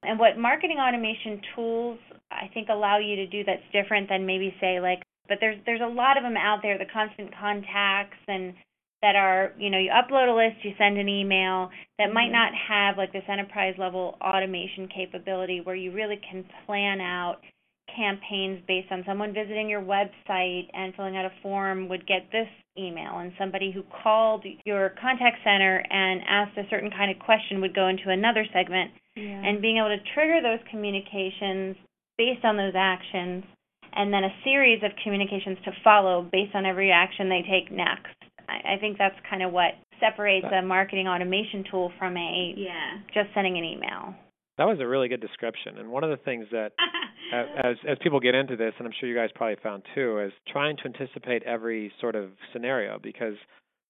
and 0.07 0.19
what 0.19 0.37
marketing 0.37 0.77
automation 0.79 1.41
tools 1.55 1.99
i 2.31 2.49
think 2.53 2.69
allow 2.69 2.97
you 2.97 3.15
to 3.15 3.27
do 3.27 3.43
that's 3.43 3.63
different 3.71 4.09
than 4.09 4.25
maybe 4.25 4.53
say 4.59 4.79
like 4.79 5.01
but 5.27 5.37
there's 5.39 5.57
there's 5.65 5.81
a 5.81 5.87
lot 5.87 6.17
of 6.17 6.23
them 6.23 6.37
out 6.37 6.59
there 6.61 6.77
the 6.77 6.85
constant 6.91 7.29
contacts 7.39 8.17
and 8.27 8.53
that 9.01 9.15
are 9.15 9.53
you 9.57 9.69
know 9.69 9.77
you 9.77 9.91
upload 9.91 10.31
a 10.31 10.35
list 10.35 10.63
you 10.63 10.71
send 10.77 10.97
an 10.97 11.09
email 11.09 11.69
that 11.99 12.13
might 12.13 12.29
Mhm. 12.29 12.33
not 12.33 12.53
have 12.55 12.97
like 12.97 13.11
this 13.11 13.23
enterprise 13.27 13.75
level 13.77 14.17
automation 14.21 14.87
capability 14.87 15.61
where 15.61 15.75
you 15.75 15.91
really 15.91 16.17
can 16.17 16.43
plan 16.65 17.01
out 17.01 17.41
campaigns 17.95 18.61
based 18.67 18.91
on 18.91 19.03
someone 19.05 19.31
visiting 19.33 19.69
your 19.69 19.81
website 19.81 20.69
and 20.73 20.93
filling 20.95 21.15
out 21.15 21.25
a 21.25 21.31
form 21.41 21.87
would 21.87 22.05
get 22.07 22.29
this 22.31 22.49
email 22.77 23.19
and 23.19 23.31
somebody 23.37 23.71
who 23.71 23.83
called 24.03 24.43
your 24.65 24.89
contact 24.99 25.37
center 25.43 25.83
and 25.89 26.21
asked 26.27 26.57
a 26.57 26.67
certain 26.69 26.89
kind 26.89 27.11
of 27.11 27.19
question 27.19 27.61
would 27.61 27.73
go 27.75 27.87
into 27.87 28.09
another 28.09 28.45
segment 28.51 28.91
Yeah. 29.15 29.41
and 29.43 29.61
being 29.61 29.77
able 29.77 29.95
to 29.95 30.03
trigger 30.13 30.41
those 30.41 30.59
communications 30.69 31.77
based 32.17 32.43
on 32.43 32.57
those 32.57 32.73
actions 32.75 33.43
and 33.93 34.13
then 34.13 34.23
a 34.23 34.33
series 34.43 34.83
of 34.83 34.91
communications 35.03 35.57
to 35.63 35.71
follow 35.83 36.27
based 36.31 36.53
on 36.53 36.65
every 36.65 36.91
action 36.91 37.29
they 37.29 37.43
take 37.49 37.71
next. 37.71 38.15
I, 38.47 38.75
I 38.75 38.77
think 38.79 38.97
that's 38.97 39.15
kind 39.29 39.41
of 39.41 39.51
what 39.51 39.71
separates 39.99 40.45
a 40.51 40.61
marketing 40.61 41.07
automation 41.07 41.63
tool 41.69 41.91
from 41.97 42.17
a 42.17 42.53
yeah. 42.57 42.99
just 43.13 43.33
sending 43.33 43.57
an 43.57 43.63
email. 43.63 44.15
That 44.57 44.65
was 44.65 44.79
a 44.79 44.87
really 44.87 45.09
good 45.09 45.19
description, 45.19 45.77
and 45.79 45.89
one 45.89 46.05
of 46.05 46.09
the 46.09 46.23
things 46.23 46.45
that 46.51 46.71
as 47.33 47.75
as 47.87 47.97
people 48.01 48.19
get 48.21 48.35
into 48.35 48.55
this, 48.55 48.73
and 48.77 48.87
I'm 48.87 48.93
sure 48.97 49.09
you 49.09 49.15
guys 49.15 49.29
probably 49.35 49.57
found 49.61 49.83
too, 49.93 50.19
is 50.19 50.31
trying 50.47 50.77
to 50.77 50.83
anticipate 50.85 51.43
every 51.43 51.91
sort 51.99 52.15
of 52.15 52.29
scenario 52.53 52.99
because 53.01 53.35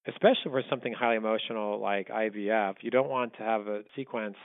especially 0.08 0.52
for 0.52 0.64
something 0.70 0.94
highly 0.94 1.18
emotional 1.18 1.80
like 1.80 2.10
IVF, 2.10 2.76
you 2.82 2.90
don't 2.90 3.10
want 3.10 3.34
to 3.38 3.44
have 3.44 3.68
a 3.68 3.82
sequence 3.96 4.38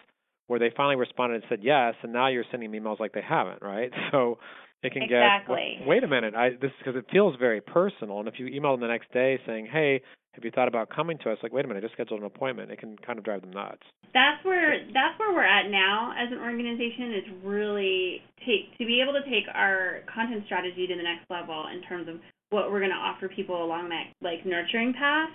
where 0.51 0.59
they 0.59 0.73
finally 0.77 0.97
responded 0.97 1.37
and 1.37 1.45
said 1.49 1.61
yes, 1.63 1.95
and 2.03 2.13
now 2.13 2.27
you're 2.27 2.45
sending 2.51 2.73
emails 2.73 2.99
like 2.99 3.13
they 3.13 3.23
haven't, 3.23 3.63
right? 3.63 3.93
So 4.11 4.39
it 4.83 4.93
can 4.93 5.03
exactly. 5.03 5.77
get 5.79 5.87
wait 5.87 6.03
a 6.03 6.09
minute, 6.09 6.35
I 6.35 6.51
this 6.61 6.73
because 6.79 6.97
it 6.97 7.05
feels 7.13 7.37
very 7.39 7.61
personal, 7.61 8.19
and 8.19 8.27
if 8.27 8.35
you 8.39 8.49
email 8.49 8.73
them 8.73 8.81
the 8.81 8.89
next 8.89 9.13
day 9.13 9.39
saying, 9.47 9.69
hey, 9.71 10.01
have 10.33 10.43
you 10.43 10.51
thought 10.51 10.67
about 10.67 10.91
coming 10.91 11.19
to 11.19 11.31
us? 11.31 11.39
Like, 11.43 11.53
wait 11.53 11.65
a 11.65 11.69
minute, 11.69 11.85
I 11.85 11.87
just 11.87 11.93
scheduled 11.93 12.19
an 12.19 12.27
appointment. 12.27 12.73
It 12.73 12.81
can 12.81 12.97
kind 12.99 13.19
of 13.19 13.25
drive 13.25 13.43
them 13.43 13.53
nuts. 13.53 13.83
That's 14.13 14.45
where 14.45 14.83
that's 14.93 15.17
where 15.21 15.33
we're 15.33 15.47
at 15.47 15.71
now 15.71 16.13
as 16.19 16.33
an 16.33 16.39
organization. 16.39 17.15
Is 17.15 17.45
really 17.45 18.23
take 18.41 18.77
to 18.79 18.85
be 18.85 19.01
able 19.01 19.13
to 19.15 19.23
take 19.31 19.45
our 19.55 20.01
content 20.13 20.43
strategy 20.47 20.89
to 20.89 20.97
the 20.97 21.07
next 21.07 21.31
level 21.31 21.67
in 21.73 21.83
terms 21.87 22.09
of 22.09 22.17
what 22.51 22.73
we're 22.73 22.81
going 22.81 22.91
to 22.91 22.99
offer 22.99 23.29
people 23.29 23.63
along 23.63 23.91
that 23.91 24.11
like 24.21 24.45
nurturing 24.45 24.93
path 24.95 25.31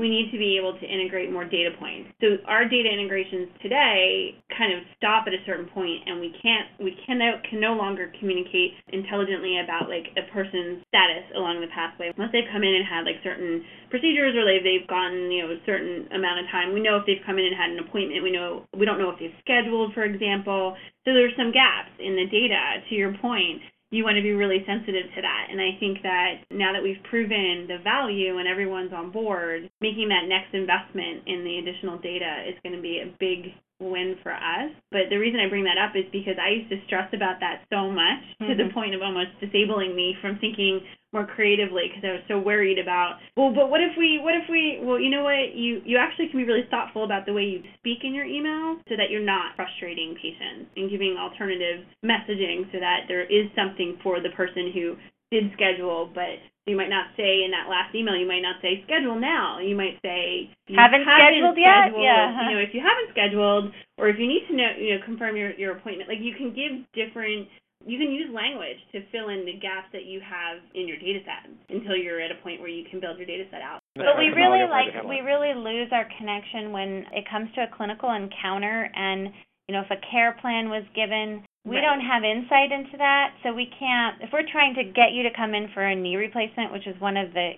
we 0.00 0.08
need 0.08 0.32
to 0.32 0.38
be 0.40 0.56
able 0.56 0.72
to 0.80 0.86
integrate 0.88 1.28
more 1.28 1.44
data 1.44 1.76
points. 1.76 2.08
So 2.24 2.40
our 2.48 2.64
data 2.64 2.88
integrations 2.88 3.52
today 3.60 4.40
kind 4.56 4.72
of 4.72 4.80
stop 4.96 5.28
at 5.28 5.36
a 5.36 5.44
certain 5.44 5.68
point 5.68 6.08
and 6.08 6.16
we 6.16 6.32
can't 6.40 6.72
we 6.80 6.96
can 7.04 7.20
no, 7.20 7.36
can 7.44 7.60
no 7.60 7.76
longer 7.76 8.08
communicate 8.18 8.72
intelligently 8.88 9.60
about 9.60 9.92
like 9.92 10.08
a 10.16 10.24
person's 10.32 10.80
status 10.88 11.28
along 11.36 11.60
the 11.60 11.68
pathway 11.68 12.08
unless 12.16 12.32
they've 12.32 12.48
come 12.48 12.64
in 12.64 12.72
and 12.72 12.88
had 12.88 13.04
like 13.04 13.20
certain 13.20 13.60
procedures 13.92 14.32
or 14.32 14.48
they've 14.48 14.64
they've 14.64 14.88
gotten, 14.88 15.30
you 15.30 15.44
know, 15.44 15.52
a 15.52 15.60
certain 15.66 16.08
amount 16.16 16.40
of 16.40 16.46
time. 16.48 16.72
We 16.72 16.80
know 16.80 16.96
if 16.96 17.04
they've 17.04 17.22
come 17.26 17.36
in 17.36 17.44
and 17.44 17.56
had 17.56 17.70
an 17.70 17.84
appointment, 17.84 18.22
we 18.22 18.32
know 18.32 18.64
we 18.72 18.86
don't 18.86 18.98
know 18.98 19.10
if 19.10 19.18
they've 19.20 19.36
scheduled, 19.44 19.92
for 19.92 20.08
example. 20.08 20.76
So 21.04 21.12
there's 21.12 21.34
some 21.36 21.52
gaps 21.52 21.92
in 21.98 22.16
the 22.16 22.24
data 22.24 22.80
to 22.88 22.94
your 22.94 23.12
point 23.18 23.60
you 23.90 24.04
want 24.04 24.16
to 24.16 24.22
be 24.22 24.32
really 24.32 24.62
sensitive 24.66 25.10
to 25.14 25.20
that. 25.22 25.46
And 25.50 25.60
I 25.60 25.74
think 25.78 26.02
that 26.02 26.46
now 26.50 26.72
that 26.72 26.82
we've 26.82 27.02
proven 27.10 27.66
the 27.66 27.78
value 27.82 28.38
and 28.38 28.46
everyone's 28.46 28.92
on 28.92 29.10
board, 29.10 29.68
making 29.80 30.08
that 30.10 30.30
next 30.30 30.54
investment 30.54 31.26
in 31.26 31.42
the 31.42 31.58
additional 31.58 31.98
data 31.98 32.46
is 32.46 32.54
going 32.62 32.76
to 32.76 32.82
be 32.82 33.02
a 33.02 33.10
big 33.18 33.50
win 33.80 34.16
for 34.22 34.30
us. 34.30 34.70
But 34.92 35.10
the 35.10 35.16
reason 35.16 35.40
I 35.40 35.48
bring 35.48 35.64
that 35.64 35.80
up 35.80 35.96
is 35.96 36.04
because 36.12 36.36
I 36.38 36.62
used 36.62 36.70
to 36.70 36.78
stress 36.86 37.08
about 37.12 37.40
that 37.40 37.66
so 37.72 37.90
much 37.90 38.22
mm-hmm. 38.38 38.46
to 38.46 38.54
the 38.54 38.68
mm-hmm. 38.68 38.78
point 38.78 38.94
of 38.94 39.02
almost 39.02 39.34
disabling 39.40 39.96
me 39.96 40.14
from 40.20 40.38
thinking 40.38 40.80
more 41.12 41.26
creatively 41.26 41.90
because 41.90 42.06
I 42.06 42.12
was 42.12 42.26
so 42.28 42.38
worried 42.38 42.78
about 42.78 43.18
well 43.36 43.50
but 43.50 43.70
what 43.70 43.80
if 43.82 43.98
we 43.98 44.22
what 44.22 44.34
if 44.34 44.46
we 44.48 44.78
well 44.82 45.00
you 45.00 45.10
know 45.10 45.24
what? 45.24 45.54
You 45.54 45.82
you 45.84 45.98
actually 45.98 46.28
can 46.28 46.38
be 46.38 46.46
really 46.46 46.66
thoughtful 46.70 47.04
about 47.04 47.26
the 47.26 47.32
way 47.32 47.42
you 47.42 47.62
speak 47.78 48.06
in 48.06 48.14
your 48.14 48.24
email 48.24 48.78
so 48.88 48.94
that 48.94 49.10
you're 49.10 49.24
not 49.24 49.56
frustrating 49.56 50.14
patients 50.14 50.70
and 50.76 50.90
giving 50.90 51.16
alternative 51.18 51.82
messaging 52.04 52.70
so 52.70 52.78
that 52.78 53.10
there 53.10 53.26
is 53.26 53.50
something 53.58 53.98
for 54.02 54.22
the 54.22 54.30
person 54.38 54.70
who 54.72 54.94
did 55.34 55.50
schedule 55.54 56.10
but 56.14 56.38
you 56.66 56.76
might 56.76 56.90
not 56.90 57.10
say 57.18 57.42
in 57.42 57.50
that 57.50 57.66
last 57.66 57.90
email 57.94 58.14
you 58.14 58.26
might 58.26 58.46
not 58.46 58.62
say 58.62 58.78
schedule 58.86 59.18
now. 59.18 59.58
You 59.58 59.74
might 59.74 59.98
say 60.06 60.50
you 60.70 60.78
haven't, 60.78 61.02
haven't 61.02 61.34
scheduled, 61.34 61.58
scheduled 61.58 61.58
yet 61.58 61.90
yeah. 61.98 62.46
you 62.46 62.54
know 62.54 62.62
if 62.62 62.70
you 62.70 62.82
haven't 62.82 63.10
scheduled 63.10 63.74
or 63.98 64.06
if 64.06 64.14
you 64.18 64.30
need 64.30 64.46
to 64.46 64.54
know 64.54 64.70
you 64.78 64.94
know 64.94 65.02
confirm 65.02 65.34
your 65.34 65.50
your 65.58 65.74
appointment 65.74 66.06
like 66.06 66.22
you 66.22 66.38
can 66.38 66.54
give 66.54 66.86
different 66.94 67.50
you 67.86 67.96
can 67.96 68.12
use 68.12 68.28
language 68.28 68.76
to 68.92 69.00
fill 69.08 69.32
in 69.32 69.48
the 69.48 69.56
gaps 69.56 69.88
that 69.92 70.04
you 70.04 70.20
have 70.20 70.60
in 70.74 70.86
your 70.86 70.98
data 70.98 71.20
set 71.24 71.48
until 71.72 71.96
you're 71.96 72.20
at 72.20 72.30
a 72.30 72.38
point 72.42 72.60
where 72.60 72.68
you 72.68 72.84
can 72.90 73.00
build 73.00 73.16
your 73.16 73.26
data 73.26 73.44
set 73.50 73.62
out. 73.62 73.80
But 73.96 74.20
we 74.20 74.28
really 74.28 74.68
like 74.68 74.92
we 75.08 75.20
really 75.20 75.56
lose 75.56 75.88
our 75.92 76.06
connection 76.18 76.72
when 76.72 77.08
it 77.12 77.24
comes 77.30 77.48
to 77.56 77.64
a 77.64 77.70
clinical 77.72 78.12
encounter 78.12 78.90
and 78.94 79.32
you 79.66 79.74
know 79.74 79.82
if 79.82 79.90
a 79.90 80.00
care 80.10 80.36
plan 80.40 80.68
was 80.68 80.84
given 80.94 81.42
we 81.64 81.76
right. 81.76 81.82
don't 81.82 82.00
have 82.00 82.22
insight 82.24 82.72
into 82.72 82.96
that 82.98 83.34
so 83.42 83.52
we 83.52 83.68
can't 83.78 84.22
if 84.22 84.30
we're 84.32 84.46
trying 84.50 84.74
to 84.74 84.84
get 84.84 85.12
you 85.12 85.22
to 85.22 85.30
come 85.36 85.54
in 85.54 85.68
for 85.74 85.84
a 85.84 85.94
knee 85.94 86.16
replacement 86.16 86.72
which 86.72 86.86
is 86.86 86.94
one 87.00 87.16
of 87.16 87.32
the 87.34 87.52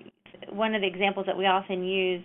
one 0.51 0.75
of 0.75 0.81
the 0.81 0.89
examples 0.89 1.27
that 1.27 1.37
we 1.37 1.47
often 1.47 1.85
use 1.85 2.25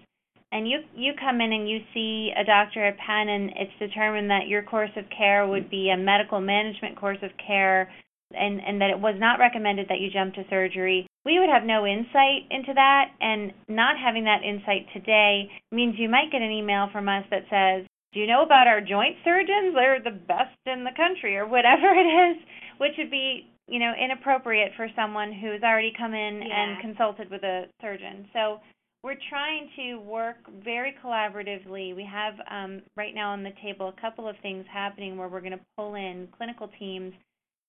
and 0.51 0.67
you 0.67 0.79
you 0.95 1.13
come 1.19 1.41
in 1.41 1.51
and 1.51 1.69
you 1.69 1.79
see 1.93 2.31
a 2.35 2.43
doctor 2.43 2.85
at 2.85 2.97
Penn 2.97 3.29
and 3.29 3.51
it's 3.55 3.79
determined 3.79 4.29
that 4.29 4.47
your 4.47 4.63
course 4.63 4.91
of 4.95 5.05
care 5.15 5.47
would 5.47 5.69
be 5.69 5.89
a 5.89 5.97
medical 5.97 6.39
management 6.39 6.97
course 6.97 7.19
of 7.21 7.31
care 7.45 7.91
and 8.31 8.61
and 8.61 8.81
that 8.81 8.89
it 8.89 8.99
was 8.99 9.15
not 9.17 9.39
recommended 9.39 9.87
that 9.89 9.99
you 9.99 10.09
jump 10.11 10.33
to 10.35 10.43
surgery. 10.49 11.07
We 11.25 11.39
would 11.39 11.49
have 11.49 11.63
no 11.63 11.85
insight 11.85 12.47
into 12.49 12.73
that 12.73 13.11
and 13.19 13.51
not 13.67 13.95
having 13.99 14.23
that 14.23 14.43
insight 14.43 14.87
today 14.93 15.51
means 15.71 15.95
you 15.97 16.09
might 16.09 16.31
get 16.31 16.41
an 16.41 16.51
email 16.51 16.87
from 16.91 17.09
us 17.09 17.25
that 17.29 17.43
says 17.49 17.87
do 18.13 18.21
you 18.21 18.27
know 18.27 18.41
about 18.41 18.67
our 18.67 18.79
joint 18.79 19.17
surgeons? 19.23 19.75
They're 19.75 20.01
the 20.01 20.15
best 20.15 20.55
in 20.65 20.85
the 20.85 20.95
country 20.95 21.35
or 21.35 21.45
whatever 21.45 21.91
it 21.91 22.07
is 22.07 22.37
which 22.77 22.93
would 22.97 23.11
be 23.11 23.49
you 23.67 23.79
know 23.79 23.91
inappropriate 23.99 24.71
for 24.77 24.87
someone 24.95 25.33
who's 25.33 25.61
already 25.61 25.91
come 25.97 26.13
in 26.13 26.41
yeah. 26.41 26.55
and 26.55 26.81
consulted 26.81 27.29
with 27.29 27.43
a 27.43 27.65
surgeon. 27.81 28.27
So 28.31 28.59
we're 29.03 29.15
trying 29.29 29.69
to 29.77 29.95
work 29.99 30.37
very 30.63 30.93
collaboratively. 31.03 31.95
We 31.95 32.07
have 32.11 32.33
um, 32.49 32.81
right 32.95 33.13
now 33.13 33.31
on 33.31 33.43
the 33.43 33.51
table 33.63 33.93
a 33.95 34.01
couple 34.01 34.27
of 34.27 34.35
things 34.41 34.65
happening 34.71 35.17
where 35.17 35.27
we're 35.27 35.41
going 35.41 35.51
to 35.51 35.59
pull 35.77 35.95
in 35.95 36.27
clinical 36.35 36.69
teams, 36.79 37.13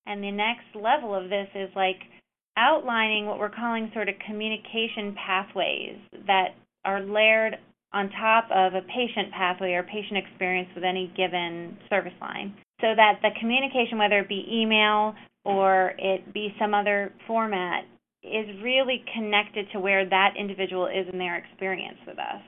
and 0.07 0.23
the 0.23 0.31
next 0.31 0.75
level 0.75 1.15
of 1.15 1.31
this 1.31 1.49
is 1.55 1.69
like 1.77 2.01
outlining 2.57 3.27
what 3.27 3.39
we're 3.39 3.51
calling 3.51 3.91
sort 3.95 4.09
of 4.09 4.15
communication 4.27 5.15
pathways 5.27 5.97
that 6.27 6.55
are 6.85 7.01
layered 7.01 7.57
on 7.93 8.11
top 8.11 8.45
of 8.51 8.75
a 8.75 8.83
patient 8.83 9.33
pathway 9.33 9.73
or 9.73 9.83
patient 9.83 10.19
experience 10.19 10.69
with 10.75 10.85
any 10.85 11.13
given 11.17 11.77
service 11.89 12.13
line. 12.21 12.55
So 12.81 12.89
that 12.97 13.21
the 13.23 13.31
communication, 13.41 13.99
whether 13.99 14.21
it 14.21 14.29
be 14.29 14.45
email 14.51 15.15
or 15.45 15.95
it 15.99 16.33
be 16.33 16.55
some 16.59 16.75
other 16.75 17.13
format, 17.27 17.85
is 18.29 18.63
really 18.63 19.05
connected 19.15 19.67
to 19.73 19.81
where 19.81 20.09
that 20.09 20.35
individual 20.39 20.87
is 20.87 21.07
in 21.13 21.19
their 21.19 21.37
experience 21.37 21.99
with 22.07 22.19
us. 22.19 22.43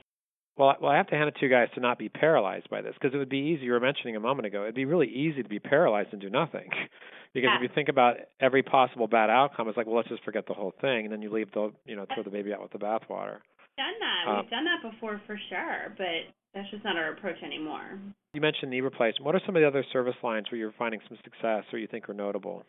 Well, 0.57 0.75
well, 0.81 0.91
I 0.91 0.97
have 0.97 1.07
to 1.07 1.15
hand 1.15 1.29
it 1.29 1.35
to 1.39 1.45
you 1.45 1.51
guys 1.51 1.69
to 1.75 1.79
not 1.81 1.97
be 1.97 2.09
paralyzed 2.09 2.69
by 2.69 2.81
this 2.81 2.93
because 2.93 3.15
it 3.15 3.17
would 3.17 3.29
be 3.29 3.55
easy. 3.55 3.65
You 3.65 3.71
were 3.71 3.79
mentioning 3.79 4.15
a 4.15 4.19
moment 4.19 4.45
ago, 4.45 4.63
it'd 4.63 4.75
be 4.75 4.85
really 4.85 5.07
easy 5.07 5.41
to 5.41 5.49
be 5.49 5.59
paralyzed 5.59 6.09
and 6.11 6.21
do 6.21 6.29
nothing. 6.29 6.69
because 7.33 7.49
yeah. 7.53 7.55
if 7.57 7.61
you 7.63 7.69
think 7.73 7.89
about 7.89 8.17
every 8.39 8.61
possible 8.61 9.07
bad 9.07 9.29
outcome, 9.29 9.67
it's 9.67 9.77
like, 9.77 9.87
well, 9.87 9.95
let's 9.95 10.09
just 10.09 10.23
forget 10.23 10.45
the 10.47 10.53
whole 10.53 10.73
thing, 10.81 11.05
and 11.05 11.11
then 11.11 11.21
you 11.21 11.31
leave 11.31 11.51
the, 11.53 11.71
you 11.85 11.95
know, 11.95 12.05
throw 12.13 12.23
the 12.23 12.29
baby 12.29 12.53
out 12.53 12.61
with 12.61 12.71
the 12.71 12.79
bathwater. 12.79 13.39
Done 13.77 13.95
that. 13.99 14.29
Uh, 14.29 14.41
We've 14.41 14.51
done 14.51 14.65
that 14.65 14.91
before 14.91 15.21
for 15.25 15.39
sure, 15.49 15.95
but 15.97 16.29
that's 16.53 16.69
just 16.69 16.83
not 16.83 16.97
our 16.97 17.13
approach 17.13 17.41
anymore. 17.43 17.97
You 18.33 18.41
mentioned 18.41 18.71
knee 18.71 18.81
replacement. 18.81 19.25
What 19.25 19.35
are 19.35 19.41
some 19.45 19.55
of 19.55 19.61
the 19.61 19.67
other 19.67 19.85
service 19.93 20.15
lines 20.23 20.47
where 20.51 20.59
you're 20.59 20.73
finding 20.77 20.99
some 21.07 21.17
success 21.23 21.63
or 21.71 21.79
you 21.79 21.87
think 21.87 22.09
are 22.09 22.13
notable? 22.13 22.63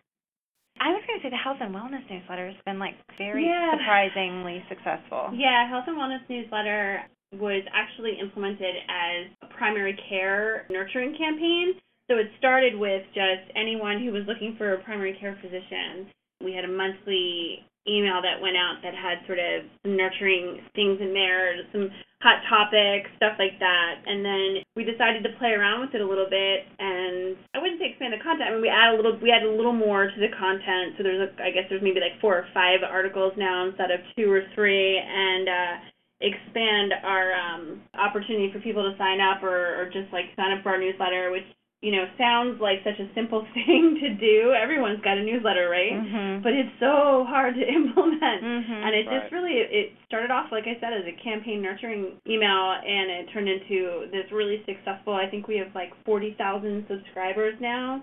I 0.83 0.90
was 0.90 1.03
going 1.07 1.21
to 1.21 1.23
say 1.23 1.31
the 1.31 1.38
health 1.38 1.62
and 1.62 1.71
wellness 1.71 2.03
newsletter 2.11 2.51
has 2.51 2.59
been 2.66 2.83
like 2.83 2.99
very 3.16 3.47
yeah. 3.47 3.71
surprisingly 3.79 4.66
successful. 4.68 5.31
Yeah, 5.31 5.71
health 5.71 5.87
and 5.87 5.95
wellness 5.95 6.27
newsletter 6.27 7.07
was 7.38 7.62
actually 7.71 8.18
implemented 8.18 8.75
as 8.90 9.31
a 9.47 9.55
primary 9.55 9.97
care 10.11 10.66
nurturing 10.71 11.14
campaign. 11.16 11.79
So 12.11 12.18
it 12.18 12.27
started 12.38 12.75
with 12.75 13.07
just 13.14 13.47
anyone 13.55 14.03
who 14.03 14.11
was 14.11 14.27
looking 14.27 14.57
for 14.59 14.75
a 14.75 14.83
primary 14.83 15.16
care 15.21 15.38
physician. 15.40 16.11
We 16.42 16.53
had 16.53 16.64
a 16.64 16.68
monthly 16.68 17.62
email 17.88 18.23
that 18.23 18.38
went 18.40 18.57
out 18.57 18.79
that 18.83 18.95
had 18.95 19.25
sort 19.27 19.38
of 19.38 19.66
some 19.83 19.97
nurturing 19.97 20.62
things 20.75 21.03
in 21.03 21.12
there, 21.12 21.59
some 21.73 21.90
hot 22.23 22.38
topics, 22.47 23.11
stuff 23.18 23.35
like 23.38 23.59
that. 23.59 23.92
And 24.07 24.23
then 24.23 24.62
we 24.79 24.87
decided 24.87 25.27
to 25.27 25.35
play 25.42 25.51
around 25.59 25.83
with 25.83 25.95
it 25.95 26.01
a 26.01 26.07
little 26.07 26.31
bit, 26.31 26.62
and 26.79 27.35
I 27.55 27.59
wouldn't 27.59 27.83
say 27.83 27.90
expand 27.90 28.14
the 28.14 28.23
content. 28.23 28.47
I 28.47 28.53
mean, 28.55 28.62
we 28.62 28.71
add 28.71 28.95
a 28.95 28.97
little, 28.97 29.18
we 29.18 29.35
add 29.35 29.42
a 29.42 29.51
little 29.51 29.75
more 29.75 30.07
to 30.07 30.18
the 30.23 30.31
content. 30.38 30.95
So 30.95 31.03
there's, 31.03 31.27
a, 31.27 31.31
I 31.42 31.51
guess, 31.51 31.66
there's 31.66 31.83
maybe 31.83 31.99
like 31.99 32.23
four 32.23 32.38
or 32.38 32.47
five 32.55 32.87
articles 32.87 33.35
now 33.35 33.66
instead 33.66 33.90
of 33.90 33.99
two 34.14 34.31
or 34.31 34.47
three, 34.55 34.99
and 35.03 35.49
uh, 35.51 35.75
expand 36.23 36.95
our 37.03 37.35
um, 37.35 37.83
opportunity 37.99 38.55
for 38.55 38.62
people 38.62 38.87
to 38.87 38.95
sign 38.97 39.18
up 39.18 39.42
or, 39.42 39.83
or 39.83 39.90
just 39.90 40.07
like 40.14 40.31
sign 40.38 40.55
up 40.55 40.62
for 40.62 40.71
our 40.71 40.79
newsletter, 40.79 41.35
which 41.35 41.47
you 41.83 41.90
know, 41.90 42.07
sounds 42.16 42.62
like 42.62 42.79
such 42.87 43.03
a 43.03 43.11
simple 43.12 43.45
thing 43.55 43.99
to 44.01 44.14
do. 44.14 44.55
Everyone's 44.55 45.03
got 45.03 45.18
a 45.18 45.23
newsletter, 45.23 45.68
right? 45.68 45.92
Mm-hmm. 45.92 46.42
But 46.42 46.55
it's 46.55 46.71
so 46.79 47.27
hard 47.27 47.59
to 47.59 47.64
implement. 47.79 48.40
Mm-hmm. 48.40 48.81
And 48.87 48.95
it 48.95 49.05
right. 49.11 49.21
just 49.21 49.33
really 49.35 49.59
it 49.59 49.92
started 50.07 50.31
off 50.31 50.47
like 50.55 50.64
I 50.64 50.79
said 50.79 50.95
as 50.95 51.05
a 51.05 51.16
campaign 51.21 51.61
nurturing 51.61 52.23
email 52.25 52.79
and 52.79 53.11
it 53.11 53.27
turned 53.35 53.51
into 53.51 54.07
this 54.14 54.31
really 54.31 54.62
successful. 54.64 55.12
I 55.12 55.29
think 55.29 55.49
we 55.51 55.59
have 55.59 55.75
like 55.75 55.90
40,000 56.07 56.87
subscribers 56.88 57.55
now. 57.61 58.03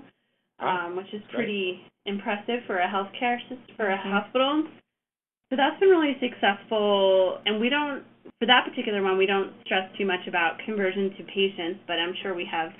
Um, 0.60 0.98
which 0.98 1.08
is 1.14 1.22
pretty 1.32 1.80
Great. 2.04 2.20
impressive 2.20 2.68
for 2.68 2.80
a 2.80 2.86
healthcare 2.86 3.40
system, 3.48 3.64
for 3.78 3.88
a 3.88 3.96
mm-hmm. 3.96 4.12
hospital. 4.12 4.68
So 5.50 5.56
that's 5.56 5.80
been 5.80 5.88
really 5.88 6.20
successful 6.20 7.40
and 7.46 7.62
we 7.62 7.70
don't 7.70 8.04
for 8.44 8.46
that 8.46 8.68
particular 8.68 9.02
one 9.02 9.18
we 9.18 9.26
don't 9.26 9.54
stress 9.64 9.88
too 9.98 10.06
much 10.06 10.28
about 10.28 10.60
conversion 10.66 11.16
to 11.16 11.24
patients, 11.32 11.80
but 11.88 11.96
I'm 11.96 12.14
sure 12.22 12.36
we 12.36 12.44
have 12.52 12.76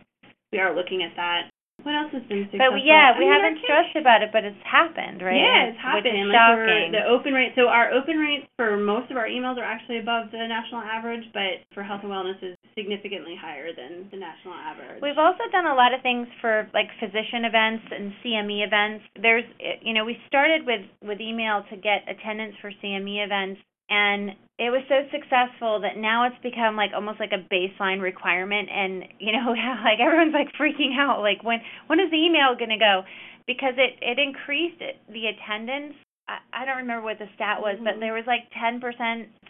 we 0.52 0.60
are 0.60 0.76
looking 0.76 1.04
at 1.04 1.16
that. 1.16 1.50
What 1.84 1.96
else 1.96 2.12
has 2.12 2.28
been 2.28 2.44
successful? 2.52 2.76
But 2.76 2.84
yeah, 2.84 3.16
we 3.16 3.24
I 3.24 3.32
mean, 3.32 3.32
haven't 3.32 3.58
stressed 3.64 3.96
about 3.96 4.20
it, 4.20 4.36
but 4.36 4.44
it's 4.44 4.60
happened, 4.68 5.24
right? 5.24 5.40
Yeah, 5.40 5.72
it's 5.72 5.80
happened. 5.80 6.12
Which 6.12 6.12
is 6.12 6.28
like 6.28 6.36
shocking. 6.36 6.92
the 6.92 7.08
open 7.08 7.32
rate. 7.32 7.56
So 7.56 7.72
our 7.72 7.96
open 7.96 8.20
rates 8.20 8.52
for 8.60 8.76
most 8.76 9.08
of 9.08 9.16
our 9.16 9.32
emails 9.32 9.56
are 9.56 9.64
actually 9.64 10.04
above 10.04 10.28
the 10.36 10.44
national 10.44 10.84
average, 10.84 11.24
but 11.32 11.64
for 11.72 11.80
health 11.80 12.04
and 12.04 12.12
wellness 12.12 12.36
is 12.44 12.60
significantly 12.76 13.40
higher 13.40 13.72
than 13.72 14.12
the 14.12 14.20
national 14.20 14.60
average. 14.60 15.00
We've 15.00 15.18
also 15.18 15.48
done 15.56 15.72
a 15.72 15.76
lot 15.76 15.96
of 15.96 16.04
things 16.04 16.28
for 16.44 16.68
like 16.76 16.92
physician 17.00 17.48
events 17.48 17.88
and 17.96 18.12
CME 18.20 18.60
events. 18.68 19.08
There's, 19.16 19.48
you 19.80 19.96
know, 19.96 20.04
we 20.04 20.20
started 20.28 20.68
with 20.68 20.84
with 21.00 21.24
email 21.24 21.64
to 21.72 21.80
get 21.80 22.04
attendance 22.12 22.60
for 22.60 22.76
CME 22.84 23.24
events 23.24 23.64
and 23.90 24.32
it 24.60 24.70
was 24.76 24.84
so 24.92 25.08
successful 25.08 25.80
that 25.80 25.96
now 25.96 26.28
it's 26.28 26.38
become 26.44 26.76
like 26.76 26.92
almost 26.94 27.20
like 27.20 27.32
a 27.32 27.42
baseline 27.48 28.02
requirement. 28.02 28.70
And 28.70 29.04
you 29.20 29.32
know 29.32 29.56
like 29.84 30.00
everyone's 30.00 30.34
like 30.34 30.52
freaking 30.60 30.98
out 31.00 31.22
like 31.22 31.44
when 31.44 31.60
when 31.88 32.00
is 32.00 32.12
the 32.12 32.20
email 32.20 32.56
going 32.58 32.76
to 32.76 32.78
go? 32.78 33.04
Because 33.48 33.74
it 33.78 33.98
it 34.02 34.20
increased 34.20 34.82
it, 34.82 35.00
the 35.08 35.32
attendance. 35.32 35.96
I, 36.28 36.62
I 36.62 36.66
don't 36.66 36.78
remember 36.78 37.04
what 37.04 37.18
the 37.18 37.32
stat 37.36 37.58
was 37.60 37.76
mm-hmm. 37.76 37.86
but 37.86 38.00
there 38.00 38.14
was 38.14 38.28
like 38.28 38.46
10% 38.54 38.78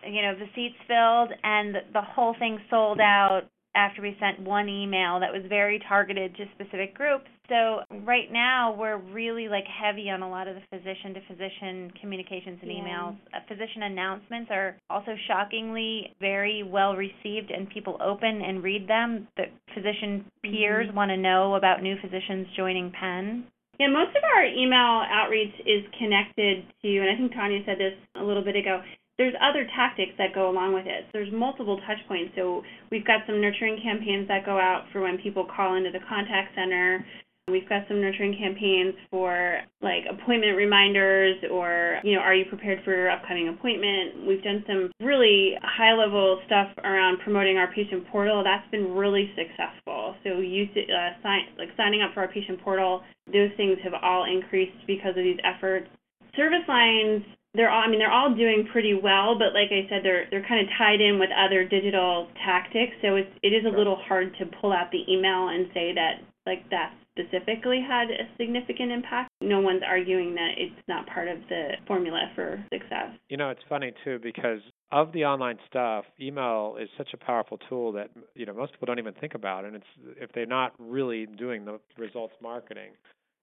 you 0.08 0.22
know 0.22 0.34
the 0.36 0.48
seats 0.56 0.80
filled 0.88 1.36
and 1.44 1.76
the, 1.76 1.82
the 1.92 2.02
whole 2.02 2.34
thing 2.40 2.58
sold 2.70 3.02
out 3.02 3.52
after 3.76 4.02
we 4.02 4.18
sent 4.20 4.40
one 4.40 4.68
email 4.68 5.20
that 5.20 5.32
was 5.32 5.44
very 5.48 5.80
targeted 5.88 6.36
to 6.36 6.46
specific 6.56 6.96
groups. 6.96 7.26
So 7.50 7.82
right 8.06 8.32
now 8.32 8.76
we're 8.78 8.98
really 8.98 9.48
like 9.48 9.66
heavy 9.66 10.10
on 10.10 10.22
a 10.22 10.30
lot 10.30 10.48
of 10.48 10.56
the 10.56 10.62
physician 10.70 11.14
to 11.16 11.22
physician 11.28 11.92
communications 12.00 12.60
and 12.62 12.72
yeah. 12.72 12.78
emails. 12.78 13.18
Uh, 13.34 13.40
physician 13.48 13.84
announcements 13.84 14.50
are 14.52 14.78
also 14.90 15.16
shockingly 15.28 16.16
very 16.20 16.64
well 16.64 16.96
received 16.96 17.52
and 17.52 17.70
people 17.70 17.98
open 18.04 18.42
and 18.42 18.64
read 18.64 18.88
them. 18.88 19.28
The 19.38 19.46
physician 19.74 20.26
peers 20.44 20.88
mm-hmm. 20.88 20.96
want 20.96 21.10
to 21.10 21.18
know 21.18 21.56
about 21.56 21.82
new 21.82 21.96
physicians 22.02 22.48
joining 22.56 22.92
Penn. 22.92 23.46
Yeah, 23.80 23.88
most 23.88 24.12
of 24.12 24.24
our 24.36 24.44
email 24.44 25.08
outreach 25.08 25.56
is 25.66 25.88
connected 25.98 26.66
to, 26.82 26.98
and 27.00 27.10
I 27.10 27.16
think 27.16 27.32
Tanya 27.32 27.64
said 27.66 27.80
this 27.80 27.94
a 28.20 28.24
little 28.24 28.44
bit 28.44 28.58
ago, 28.58 28.82
there's 29.20 29.36
other 29.44 29.68
tactics 29.76 30.14
that 30.18 30.34
go 30.34 30.50
along 30.50 30.74
with 30.74 30.88
it. 30.88 31.06
There's 31.12 31.32
multiple 31.32 31.78
touch 31.86 32.00
points. 32.08 32.32
So 32.36 32.64
we've 32.90 33.06
got 33.06 33.28
some 33.28 33.42
nurturing 33.42 33.78
campaigns 33.84 34.30
that 34.30 34.46
go 34.46 34.58
out 34.58 34.86
for 34.92 35.02
when 35.02 35.20
people 35.20 35.46
call 35.46 35.76
into 35.76 35.92
the 35.92 36.00
contact 36.08 36.56
center. 36.56 37.06
We've 37.52 37.68
got 37.68 37.84
some 37.90 38.00
nurturing 38.00 38.38
campaigns 38.40 38.94
for 39.12 39.60
like 39.82 40.06
appointment 40.10 40.56
reminders 40.56 41.36
or, 41.52 42.00
you 42.04 42.16
know, 42.16 42.22
are 42.22 42.34
you 42.34 42.46
prepared 42.46 42.80
for 42.86 42.96
your 42.96 43.10
upcoming 43.10 43.50
appointment? 43.50 44.26
We've 44.26 44.42
done 44.42 44.64
some 44.66 44.92
really 45.02 45.56
high 45.64 45.94
level 45.94 46.40
stuff 46.46 46.70
around 46.86 47.20
promoting 47.20 47.58
our 47.58 47.74
patient 47.74 48.08
portal. 48.08 48.42
That's 48.44 48.70
been 48.72 48.94
really 48.94 49.34
successful. 49.36 50.16
So 50.24 50.40
you 50.40 50.64
uh, 50.64 51.20
sign, 51.22 51.42
like 51.58 51.70
signing 51.76 52.02
up 52.02 52.14
for 52.14 52.22
our 52.22 52.30
patient 52.32 52.62
portal, 52.62 53.02
those 53.28 53.50
things 53.58 53.80
have 53.84 53.94
all 54.02 54.24
increased 54.24 54.78
because 54.88 55.18
of 55.18 55.24
these 55.26 55.40
efforts. 55.44 55.90
Service 56.38 56.64
lines 56.70 57.24
they're 57.54 57.70
all 57.70 57.82
I 57.82 57.90
mean 57.90 58.00
they're 58.00 58.12
all 58.12 58.36
doing 58.36 58.68
pretty 58.72 58.94
well, 58.94 59.38
but 59.38 59.54
like 59.54 59.72
I 59.72 59.88
said, 59.90 60.02
they're 60.04 60.26
they're 60.30 60.46
kind 60.48 60.62
of 60.62 60.68
tied 60.78 61.02
in 61.02 61.20
with 61.20 61.30
other 61.34 61.66
digital 61.66 62.28
tactics. 62.46 62.94
So 63.02 63.16
it's 63.16 63.32
it 63.42 63.50
is 63.50 63.66
a 63.66 63.76
little 63.76 63.96
hard 63.96 64.36
to 64.40 64.46
pull 64.62 64.72
out 64.72 64.92
the 64.92 65.02
email 65.12 65.50
and 65.50 65.68
say 65.74 65.94
that 65.94 66.22
like 66.46 66.70
that 66.70 66.94
specifically 67.18 67.84
had 67.86 68.10
a 68.10 68.30
significant 68.38 68.92
impact. 68.92 69.30
No 69.42 69.60
one's 69.60 69.82
arguing 69.86 70.36
that 70.36 70.52
it's 70.58 70.76
not 70.88 71.06
part 71.08 71.28
of 71.28 71.38
the 71.50 71.72
formula 71.86 72.32
for 72.36 72.64
success. 72.72 73.10
You 73.30 73.38
know, 73.38 73.50
it's 73.50 73.62
funny 73.68 73.94
too 74.04 74.20
because 74.22 74.62
of 74.92 75.12
the 75.12 75.26
online 75.26 75.58
stuff, 75.68 76.06
email 76.20 76.78
is 76.80 76.90
such 76.98 77.10
a 77.14 77.18
powerful 77.18 77.58
tool 77.68 77.92
that 77.94 78.10
you 78.36 78.46
know 78.46 78.54
most 78.54 78.74
people 78.74 78.86
don't 78.86 79.00
even 79.00 79.14
think 79.16 79.34
about, 79.34 79.66
and 79.66 79.76
it's 79.76 79.86
if 80.18 80.32
they're 80.34 80.46
not 80.46 80.74
really 80.78 81.26
doing 81.26 81.66
the 81.66 81.80
results 81.98 82.34
marketing 82.42 82.92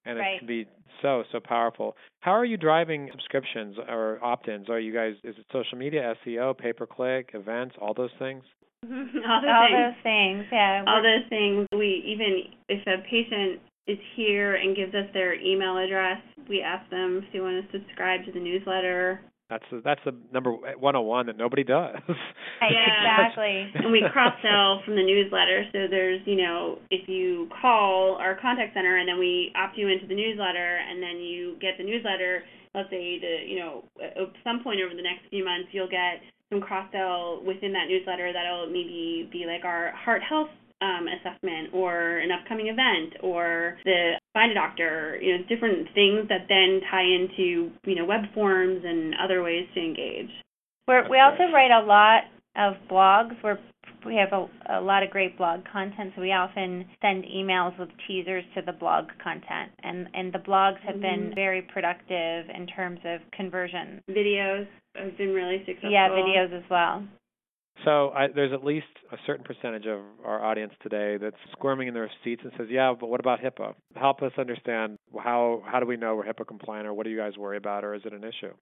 and 0.07 0.19
right. 0.19 0.35
it 0.35 0.39
can 0.39 0.47
be 0.47 0.67
so 1.03 1.25
so 1.33 1.41
powerful. 1.41 1.97
How 2.21 2.33
are 2.33 2.45
you 2.45 2.57
driving 2.57 3.09
subscriptions 3.11 3.77
or 3.89 4.19
opt-ins? 4.23 4.69
Are 4.69 4.81
you 4.81 4.93
guys 4.93 5.15
is 5.25 5.37
it 5.39 5.47
social 5.53 5.79
media, 5.79 6.15
SEO, 6.25 6.57
pay 6.57 6.73
per 6.73 6.87
click, 6.87 7.31
events, 7.35 7.75
all 7.81 7.95
those 7.95 8.11
things? 8.19 8.43
all, 8.85 8.91
those, 8.91 9.11
all 9.25 9.69
things. 9.69 9.95
those 9.95 10.03
things, 10.03 10.45
yeah. 10.53 10.85
All 10.87 11.03
those 11.03 11.29
things. 11.29 11.67
We 11.73 12.03
even 12.07 12.55
if 12.69 12.87
a 12.87 13.03
patient 13.09 13.61
is 13.87 13.99
here 14.17 14.57
and 14.57 14.75
gives 14.75 14.95
us 14.95 15.07
their 15.13 15.35
email 15.35 15.79
address, 15.79 16.19
we 16.49 16.61
ask 16.61 16.89
them 16.91 17.23
if 17.25 17.33
they 17.33 17.41
want 17.41 17.65
to 17.65 17.79
subscribe 17.79 18.25
to 18.25 18.33
the 18.33 18.41
newsletter. 18.41 19.21
That's 19.49 19.65
a, 19.71 19.81
that's 19.81 20.01
the 20.05 20.11
number 20.33 20.51
101 20.51 21.27
that 21.27 21.37
nobody 21.39 21.63
does. 21.63 21.95
yeah, 22.09 23.31
exactly. 23.31 23.71
and 23.75 23.93
we 23.93 24.03
cross 24.13 24.35
sell 24.43 24.83
from 24.85 24.97
the 24.97 25.07
newsletter. 25.07 25.65
So 25.71 25.87
there's, 25.89 26.21
you 26.27 26.37
know, 26.37 26.79
if 26.91 27.09
you 27.09 27.49
call 27.63 28.17
our 28.19 28.35
contact 28.41 28.75
center 28.75 28.99
and 28.99 29.09
then 29.09 29.19
we 29.19 29.53
opt 29.55 29.79
you 29.79 29.87
into 29.87 30.07
the 30.07 30.17
newsletter 30.17 30.79
and 30.83 31.01
then 31.01 31.23
you 31.23 31.57
get 31.61 31.79
the 31.79 31.85
newsletter, 31.85 32.43
let's 32.75 32.91
say 32.91 33.21
the, 33.21 33.47
you 33.47 33.61
know, 33.61 33.85
at 34.03 34.19
some 34.43 34.65
point 34.65 34.81
over 34.85 34.95
the 34.95 35.03
next 35.03 35.31
few 35.31 35.45
months 35.45 35.69
you'll 35.71 35.87
get 35.87 36.19
some 36.51 36.61
cross 36.61 36.91
sell 36.91 37.41
within 37.47 37.73
that 37.73 37.87
newsletter 37.87 38.33
that'll 38.33 38.67
maybe 38.67 39.29
be 39.31 39.47
like 39.47 39.65
our 39.65 39.93
heart 39.95 40.23
health 40.23 40.51
um, 40.83 41.07
assessment 41.09 41.73
or 41.73 42.19
an 42.19 42.31
upcoming 42.31 42.69
event 42.69 43.15
or 43.23 43.79
the 43.85 44.13
find 44.35 44.53
a 44.53 44.55
doctor, 44.55 45.19
you 45.21 45.37
know, 45.37 45.45
different 45.49 45.89
things 45.95 46.29
that 46.29 46.47
then 46.49 46.81
tie 46.91 47.05
into, 47.05 47.71
you 47.85 47.95
know, 47.95 48.05
web 48.05 48.23
forms 48.35 48.83
and 48.85 49.15
other 49.23 49.43
ways 49.43 49.67
to 49.75 49.81
engage. 49.81 50.31
We're, 50.87 51.09
we 51.09 51.19
also 51.19 51.51
write 51.53 51.71
a 51.71 51.85
lot 51.85 52.25
of 52.57 52.75
blogs. 52.91 53.35
We're 53.43 53.59
we 54.05 54.15
have 54.17 54.33
a, 54.33 54.79
a 54.79 54.81
lot 54.81 55.03
of 55.03 55.11
great 55.11 55.37
blog 55.37 55.61
content, 55.71 56.13
so 56.15 56.23
we 56.23 56.33
often 56.33 56.87
send 57.03 57.25
emails 57.25 57.77
with 57.79 57.89
teasers 58.07 58.45
to 58.55 58.63
the 58.63 58.73
blog 58.73 59.07
content, 59.23 59.73
and 59.83 60.09
and 60.15 60.33
the 60.33 60.39
blogs 60.39 60.79
have 60.81 60.97
mm-hmm. 60.97 61.03
been 61.03 61.33
very 61.35 61.63
productive 61.63 62.47
in 62.55 62.67
terms 62.69 63.01
of 63.05 63.21
conversion. 63.33 64.01
Videos 64.09 64.67
have 64.95 65.17
been 65.19 65.35
really 65.35 65.59
successful. 65.67 65.91
Yeah, 65.91 66.09
videos 66.11 66.57
as 66.57 66.63
well. 66.71 67.05
So 67.85 68.11
I, 68.11 68.29
there's 68.35 68.53
at 68.53 68.65
least 68.65 68.87
a 69.13 69.17
certain 69.27 69.45
percentage 69.45 69.87
of 69.87 70.01
our 70.25 70.43
audience 70.45 70.73
today 70.83 71.19
that's 71.21 71.37
squirming 71.53 71.89
in 71.89 71.95
their 71.95 72.11
seats 72.25 72.43
and 72.43 72.53
says, 72.57 72.67
"Yeah, 72.71 72.95
but 72.99 73.09
what 73.09 73.21
about 73.21 73.41
HIPAA? 73.41 73.75
Help 73.95 74.23
us 74.23 74.33
understand 74.39 74.99
how 75.19 75.63
how 75.67 75.81
do 75.81 75.87
we 75.87 75.97
know 75.97 76.17
we're 76.17 76.25
HIPAA 76.25 76.47
compliant, 76.47 76.87
or 76.87 76.95
what 76.95 77.05
do 77.05 77.11
you 77.11 77.19
guys 77.19 77.37
worry 77.37 77.57
about, 77.57 77.85
or 77.85 77.95
is 77.95 78.03
it 78.05 78.13
an 78.13 78.25
issue?" 78.25 78.55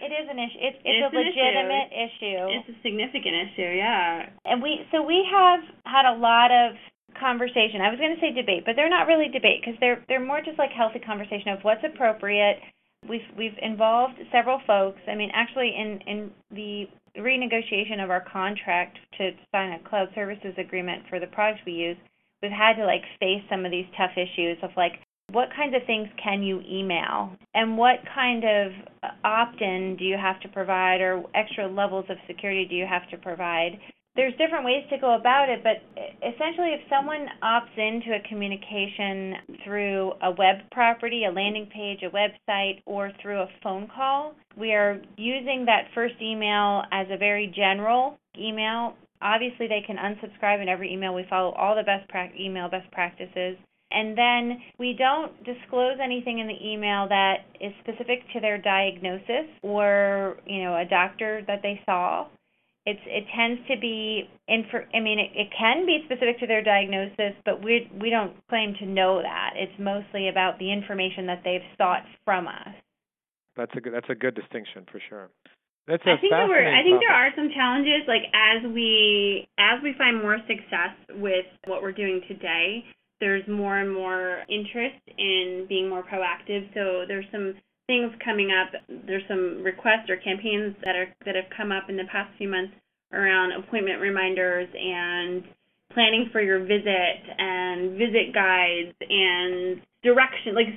It 0.00 0.12
is 0.16 0.26
an 0.32 0.38
issue. 0.40 0.60
It's 0.60 0.78
it's, 0.80 1.04
it's 1.04 1.12
a 1.12 1.16
legitimate 1.16 1.92
issue. 1.92 2.24
issue. 2.24 2.44
It's 2.56 2.68
a 2.72 2.76
significant 2.82 3.52
issue, 3.52 3.70
yeah. 3.76 4.32
And 4.46 4.62
we 4.62 4.80
so 4.90 5.02
we 5.02 5.20
have 5.30 5.60
had 5.84 6.08
a 6.08 6.16
lot 6.16 6.50
of 6.50 6.72
conversation. 7.20 7.84
I 7.84 7.90
was 7.92 8.00
going 8.00 8.16
to 8.16 8.20
say 8.20 8.32
debate, 8.32 8.64
but 8.64 8.76
they're 8.76 8.88
not 8.88 9.06
really 9.06 9.28
debate 9.28 9.60
because 9.60 9.76
they're 9.80 10.02
they're 10.08 10.24
more 10.24 10.40
just 10.40 10.58
like 10.58 10.70
healthy 10.72 11.00
conversation 11.00 11.52
of 11.52 11.60
what's 11.62 11.84
appropriate. 11.84 12.60
We've 13.08 13.28
we've 13.36 13.56
involved 13.60 14.16
several 14.32 14.60
folks. 14.66 15.00
I 15.08 15.14
mean, 15.14 15.30
actually, 15.32 15.72
in 15.76 16.00
in 16.08 16.18
the 16.50 16.88
renegotiation 17.16 18.02
of 18.02 18.10
our 18.10 18.24
contract 18.32 18.98
to 19.18 19.30
sign 19.52 19.72
a 19.72 19.88
cloud 19.88 20.08
services 20.14 20.54
agreement 20.58 21.04
for 21.08 21.18
the 21.20 21.26
products 21.26 21.60
we 21.66 21.72
use, 21.72 21.96
we've 22.42 22.50
had 22.50 22.74
to 22.74 22.86
like 22.86 23.02
face 23.18 23.42
some 23.50 23.64
of 23.64 23.70
these 23.70 23.86
tough 23.96 24.12
issues 24.16 24.58
of 24.62 24.70
like 24.76 25.00
what 25.32 25.48
kinds 25.54 25.74
of 25.76 25.86
things 25.86 26.08
can 26.22 26.42
you 26.42 26.60
email? 26.68 27.30
And 27.54 27.78
what 27.78 27.98
kind 28.14 28.44
of 28.44 28.72
uh, 29.02 29.08
opt-in 29.24 29.96
do 29.96 30.04
you 30.04 30.16
have 30.16 30.40
to 30.40 30.48
provide 30.48 31.00
or 31.00 31.22
extra 31.34 31.68
levels 31.68 32.06
of 32.08 32.16
security 32.26 32.66
do 32.68 32.74
you 32.74 32.86
have 32.86 33.08
to 33.10 33.16
provide 33.16 33.78
there's 34.16 34.32
different 34.36 34.64
ways 34.64 34.84
to 34.90 34.98
go 34.98 35.14
about 35.14 35.48
it, 35.48 35.62
but 35.62 35.82
essentially, 36.18 36.74
if 36.74 36.80
someone 36.90 37.26
opts 37.42 37.76
into 37.76 38.14
a 38.14 38.28
communication 38.28 39.34
through 39.64 40.12
a 40.22 40.30
web 40.32 40.56
property, 40.72 41.24
a 41.24 41.32
landing 41.32 41.66
page, 41.72 42.00
a 42.02 42.10
website, 42.10 42.82
or 42.86 43.12
through 43.22 43.40
a 43.40 43.48
phone 43.62 43.88
call, 43.94 44.34
we 44.56 44.72
are 44.72 45.00
using 45.16 45.64
that 45.66 45.84
first 45.94 46.14
email 46.20 46.82
as 46.92 47.06
a 47.10 47.16
very 47.16 47.52
general 47.54 48.18
email. 48.36 48.94
Obviously, 49.22 49.68
they 49.68 49.82
can 49.86 49.96
unsubscribe 49.96 50.60
in 50.60 50.68
every 50.68 50.92
email. 50.92 51.14
We 51.14 51.26
follow 51.30 51.52
all 51.52 51.76
the 51.76 51.84
best 51.84 52.08
pra- 52.08 52.30
email 52.38 52.68
best 52.68 52.90
practices. 52.90 53.56
And 53.92 54.16
then 54.16 54.60
we 54.78 54.94
don't 54.96 55.32
disclose 55.44 55.98
anything 56.02 56.38
in 56.38 56.46
the 56.46 56.56
email 56.64 57.08
that 57.08 57.46
is 57.60 57.72
specific 57.80 58.20
to 58.32 58.40
their 58.40 58.56
diagnosis 58.56 59.50
or, 59.62 60.36
you 60.46 60.62
know, 60.62 60.76
a 60.76 60.84
doctor 60.84 61.42
that 61.46 61.60
they 61.62 61.80
saw 61.84 62.26
it's 62.86 63.00
it 63.06 63.24
tends 63.36 63.60
to 63.68 63.76
be 63.78 64.28
infor- 64.48 64.88
I 64.94 65.00
mean 65.00 65.18
it, 65.18 65.30
it 65.34 65.48
can 65.56 65.84
be 65.84 66.00
specific 66.04 66.40
to 66.40 66.46
their 66.46 66.62
diagnosis, 66.62 67.36
but 67.44 67.62
we 67.62 67.90
we 68.00 68.10
don't 68.10 68.32
claim 68.48 68.74
to 68.80 68.86
know 68.86 69.20
that. 69.22 69.52
It's 69.56 69.78
mostly 69.78 70.28
about 70.28 70.58
the 70.58 70.72
information 70.72 71.26
that 71.26 71.42
they've 71.44 71.66
sought 71.76 72.04
from 72.24 72.48
us. 72.48 72.74
That's 73.56 73.72
a 73.76 73.80
good 73.80 73.92
that's 73.92 74.08
a 74.08 74.14
good 74.14 74.34
distinction 74.34 74.86
for 74.90 75.00
sure. 75.08 75.30
That's 75.86 76.02
a 76.06 76.12
I 76.12 76.20
think 76.20 76.32
there 76.32 76.48
were 76.48 76.64
I 76.64 76.82
think 76.82 77.00
there 77.00 77.14
are 77.14 77.30
some 77.36 77.50
challenges 77.54 78.08
like 78.08 78.24
as 78.32 78.64
we 78.72 79.48
as 79.58 79.82
we 79.82 79.94
find 79.98 80.22
more 80.22 80.38
success 80.48 80.96
with 81.20 81.46
what 81.66 81.82
we're 81.82 81.92
doing 81.92 82.22
today, 82.28 82.84
there's 83.20 83.46
more 83.46 83.76
and 83.78 83.92
more 83.92 84.40
interest 84.48 85.02
in 85.18 85.66
being 85.68 85.88
more 85.88 86.02
proactive. 86.02 86.72
So 86.72 87.04
there's 87.06 87.26
some 87.30 87.54
things 87.90 88.14
coming 88.24 88.54
up. 88.54 88.70
There's 88.86 89.26
some 89.26 89.66
requests 89.66 90.06
or 90.06 90.16
campaigns 90.22 90.78
that 90.86 90.94
are 90.94 91.10
that 91.26 91.34
have 91.34 91.50
come 91.50 91.74
up 91.74 91.90
in 91.90 91.96
the 91.98 92.06
past 92.06 92.30
few 92.38 92.46
months 92.46 92.72
around 93.12 93.50
appointment 93.50 93.98
reminders 94.00 94.70
and 94.70 95.42
planning 95.92 96.30
for 96.30 96.40
your 96.40 96.60
visit 96.60 97.18
and 97.34 97.98
visit 97.98 98.30
guides 98.30 98.94
and 99.02 99.82
direction 100.06 100.54
like 100.54 100.70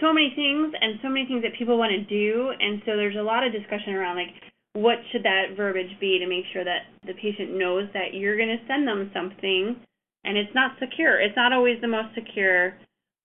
so 0.00 0.16
many 0.16 0.32
things 0.34 0.72
and 0.80 0.98
so 1.04 1.12
many 1.12 1.28
things 1.28 1.44
that 1.44 1.52
people 1.58 1.76
want 1.76 1.92
to 1.92 2.02
do 2.08 2.50
and 2.58 2.80
so 2.88 2.96
there's 2.96 3.20
a 3.20 3.22
lot 3.22 3.44
of 3.44 3.52
discussion 3.52 3.92
around 3.92 4.16
like 4.16 4.32
what 4.72 4.96
should 5.12 5.22
that 5.22 5.52
verbiage 5.56 5.92
be 6.00 6.18
to 6.18 6.26
make 6.26 6.44
sure 6.52 6.64
that 6.64 6.88
the 7.06 7.12
patient 7.20 7.52
knows 7.52 7.84
that 7.92 8.14
you're 8.14 8.36
going 8.36 8.48
to 8.48 8.66
send 8.66 8.88
them 8.88 9.10
something 9.12 9.76
and 10.24 10.36
it's 10.40 10.50
not 10.54 10.72
secure 10.80 11.20
it's 11.20 11.36
not 11.36 11.52
always 11.52 11.76
the 11.82 11.86
most 11.86 12.08
secure 12.16 12.74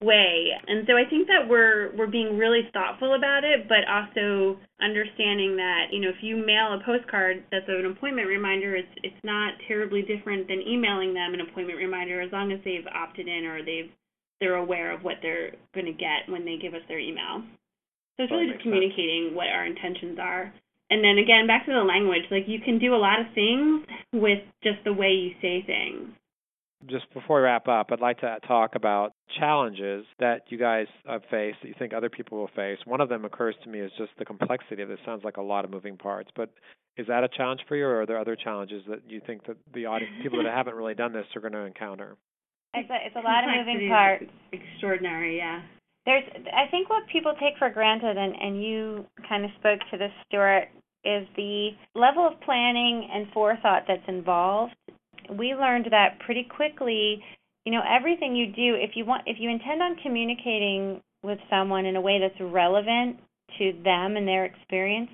way. 0.02 0.50
And 0.68 0.86
so 0.88 0.98
I 0.98 1.06
think 1.10 1.28
that 1.28 1.48
we're 1.48 1.96
we're 1.96 2.10
being 2.10 2.38
really 2.38 2.68
thoughtful 2.74 3.14
about 3.16 3.44
it, 3.44 3.70
but 3.70 3.86
also 3.86 4.58
understanding 4.82 5.56
that, 5.58 5.94
you 5.94 6.02
know, 6.02 6.10
if 6.10 6.22
you 6.22 6.38
mail 6.38 6.74
a 6.74 6.82
postcard 6.84 7.44
that's 7.52 7.70
an 7.70 7.86
appointment 7.86 8.28
reminder, 8.28 8.76
it's 8.76 8.92
it's 9.04 9.24
not 9.24 9.54
terribly 9.68 10.02
different 10.02 10.48
than 10.48 10.62
emailing 10.62 11.14
them 11.14 11.34
an 11.34 11.42
appointment 11.42 11.78
reminder 11.78 12.22
as 12.22 12.32
long 12.32 12.52
as 12.52 12.60
they've 12.66 12.88
opted 12.94 13.28
in 13.28 13.46
or 13.46 13.64
they've 13.64 13.90
they're 14.40 14.58
aware 14.58 14.92
of 14.92 15.04
what 15.04 15.22
they're 15.22 15.54
going 15.74 15.86
to 15.86 15.94
get 15.94 16.26
when 16.28 16.46
they 16.46 16.58
give 16.58 16.74
us 16.74 16.82
their 16.88 17.00
email. 17.00 17.46
So 18.18 18.26
it's 18.26 18.32
really 18.32 18.50
just 18.50 18.64
communicating 18.64 19.30
sense. 19.30 19.38
what 19.38 19.48
our 19.48 19.66
intentions 19.66 20.18
are. 20.20 20.52
And 20.90 21.04
then 21.06 21.22
again, 21.22 21.46
back 21.46 21.66
to 21.68 21.72
the 21.72 21.86
language, 21.86 22.26
like 22.32 22.50
you 22.50 22.60
can 22.60 22.80
do 22.80 22.94
a 22.94 22.98
lot 22.98 23.22
of 23.22 23.28
things 23.34 23.86
with 24.12 24.42
just 24.64 24.84
the 24.84 24.92
way 24.92 25.14
you 25.14 25.32
say 25.42 25.62
things 25.62 26.10
just 26.90 27.12
before 27.14 27.38
we 27.38 27.44
wrap 27.44 27.68
up, 27.68 27.88
I'd 27.92 28.00
like 28.00 28.20
to 28.20 28.38
talk 28.48 28.76
about 28.76 29.14
challenges 29.40 30.06
that 30.20 30.44
you 30.50 30.58
guys 30.58 30.88
have 31.06 31.22
faced 31.30 31.58
that 31.62 31.68
you 31.68 31.76
think 31.78 31.94
other 31.94 32.10
people 32.10 32.38
will 32.38 32.50
face. 32.56 32.78
One 32.86 33.02
of 33.02 33.10
them 33.10 33.26
occurs 33.26 33.56
to 33.64 33.70
me 33.70 33.80
is 33.80 33.92
just 33.98 34.12
the 34.18 34.26
complexity 34.26 34.82
of 34.82 34.90
this. 34.90 35.00
Sounds 35.06 35.24
like 35.24 35.38
a 35.38 35.42
lot 35.42 35.66
of 35.66 35.72
moving 35.72 35.98
parts, 35.98 36.30
but 36.36 36.50
is 36.98 37.08
that 37.08 37.24
a 37.24 37.30
challenge 37.30 37.62
for 37.68 37.76
you, 37.76 37.86
or 37.86 38.02
are 38.02 38.06
there 38.06 38.20
other 38.20 38.36
challenges 38.36 38.84
that 38.90 39.02
you 39.08 39.22
think 39.26 39.46
that 39.48 39.58
the 39.74 39.86
audience, 39.86 40.14
people 40.22 40.44
that 40.44 40.54
haven't 40.54 40.76
really 40.76 40.94
done 40.94 41.14
this, 41.14 41.26
are 41.36 41.42
going 41.42 41.54
to 41.54 41.60
encounter? 41.60 42.18
It's 42.74 42.90
a, 42.90 42.98
it's 43.06 43.16
a 43.16 43.20
lot 43.20 43.44
of 43.44 43.50
moving 43.56 43.88
parts. 43.90 44.26
Extraordinary, 44.52 45.38
yeah. 45.38 45.62
There's, 46.06 46.24
I 46.54 46.70
think, 46.72 46.90
what 46.90 47.04
people 47.12 47.34
take 47.40 47.58
for 47.60 47.70
granted, 47.70 48.18
and 48.18 48.36
and 48.36 48.64
you 48.64 49.06
kind 49.28 49.46
of 49.46 49.52
spoke 49.60 49.80
to 49.92 49.98
this, 49.98 50.12
Stewart, 50.28 50.68
is 51.04 51.28
the 51.36 51.70
level 51.96 52.28
of 52.28 52.40
planning 52.42 53.08
and 53.12 53.28
forethought 53.34 53.84
that's 53.88 54.08
involved 54.08 54.74
we 55.30 55.54
learned 55.56 55.88
that 55.92 56.20
pretty 56.26 56.44
quickly 56.44 57.24
you 57.66 57.72
know 57.72 57.82
everything 57.88 58.36
you 58.36 58.48
do 58.48 58.76
if 58.76 58.92
you 58.96 59.06
want 59.06 59.24
if 59.26 59.38
you 59.40 59.50
intend 59.50 59.82
on 59.82 59.96
communicating 60.04 61.02
with 61.24 61.40
someone 61.50 61.86
in 61.86 61.96
a 61.96 62.02
way 62.02 62.20
that's 62.20 62.40
relevant 62.52 63.18
to 63.58 63.74
them 63.84 64.16
and 64.18 64.28
their 64.28 64.46
experience 64.46 65.10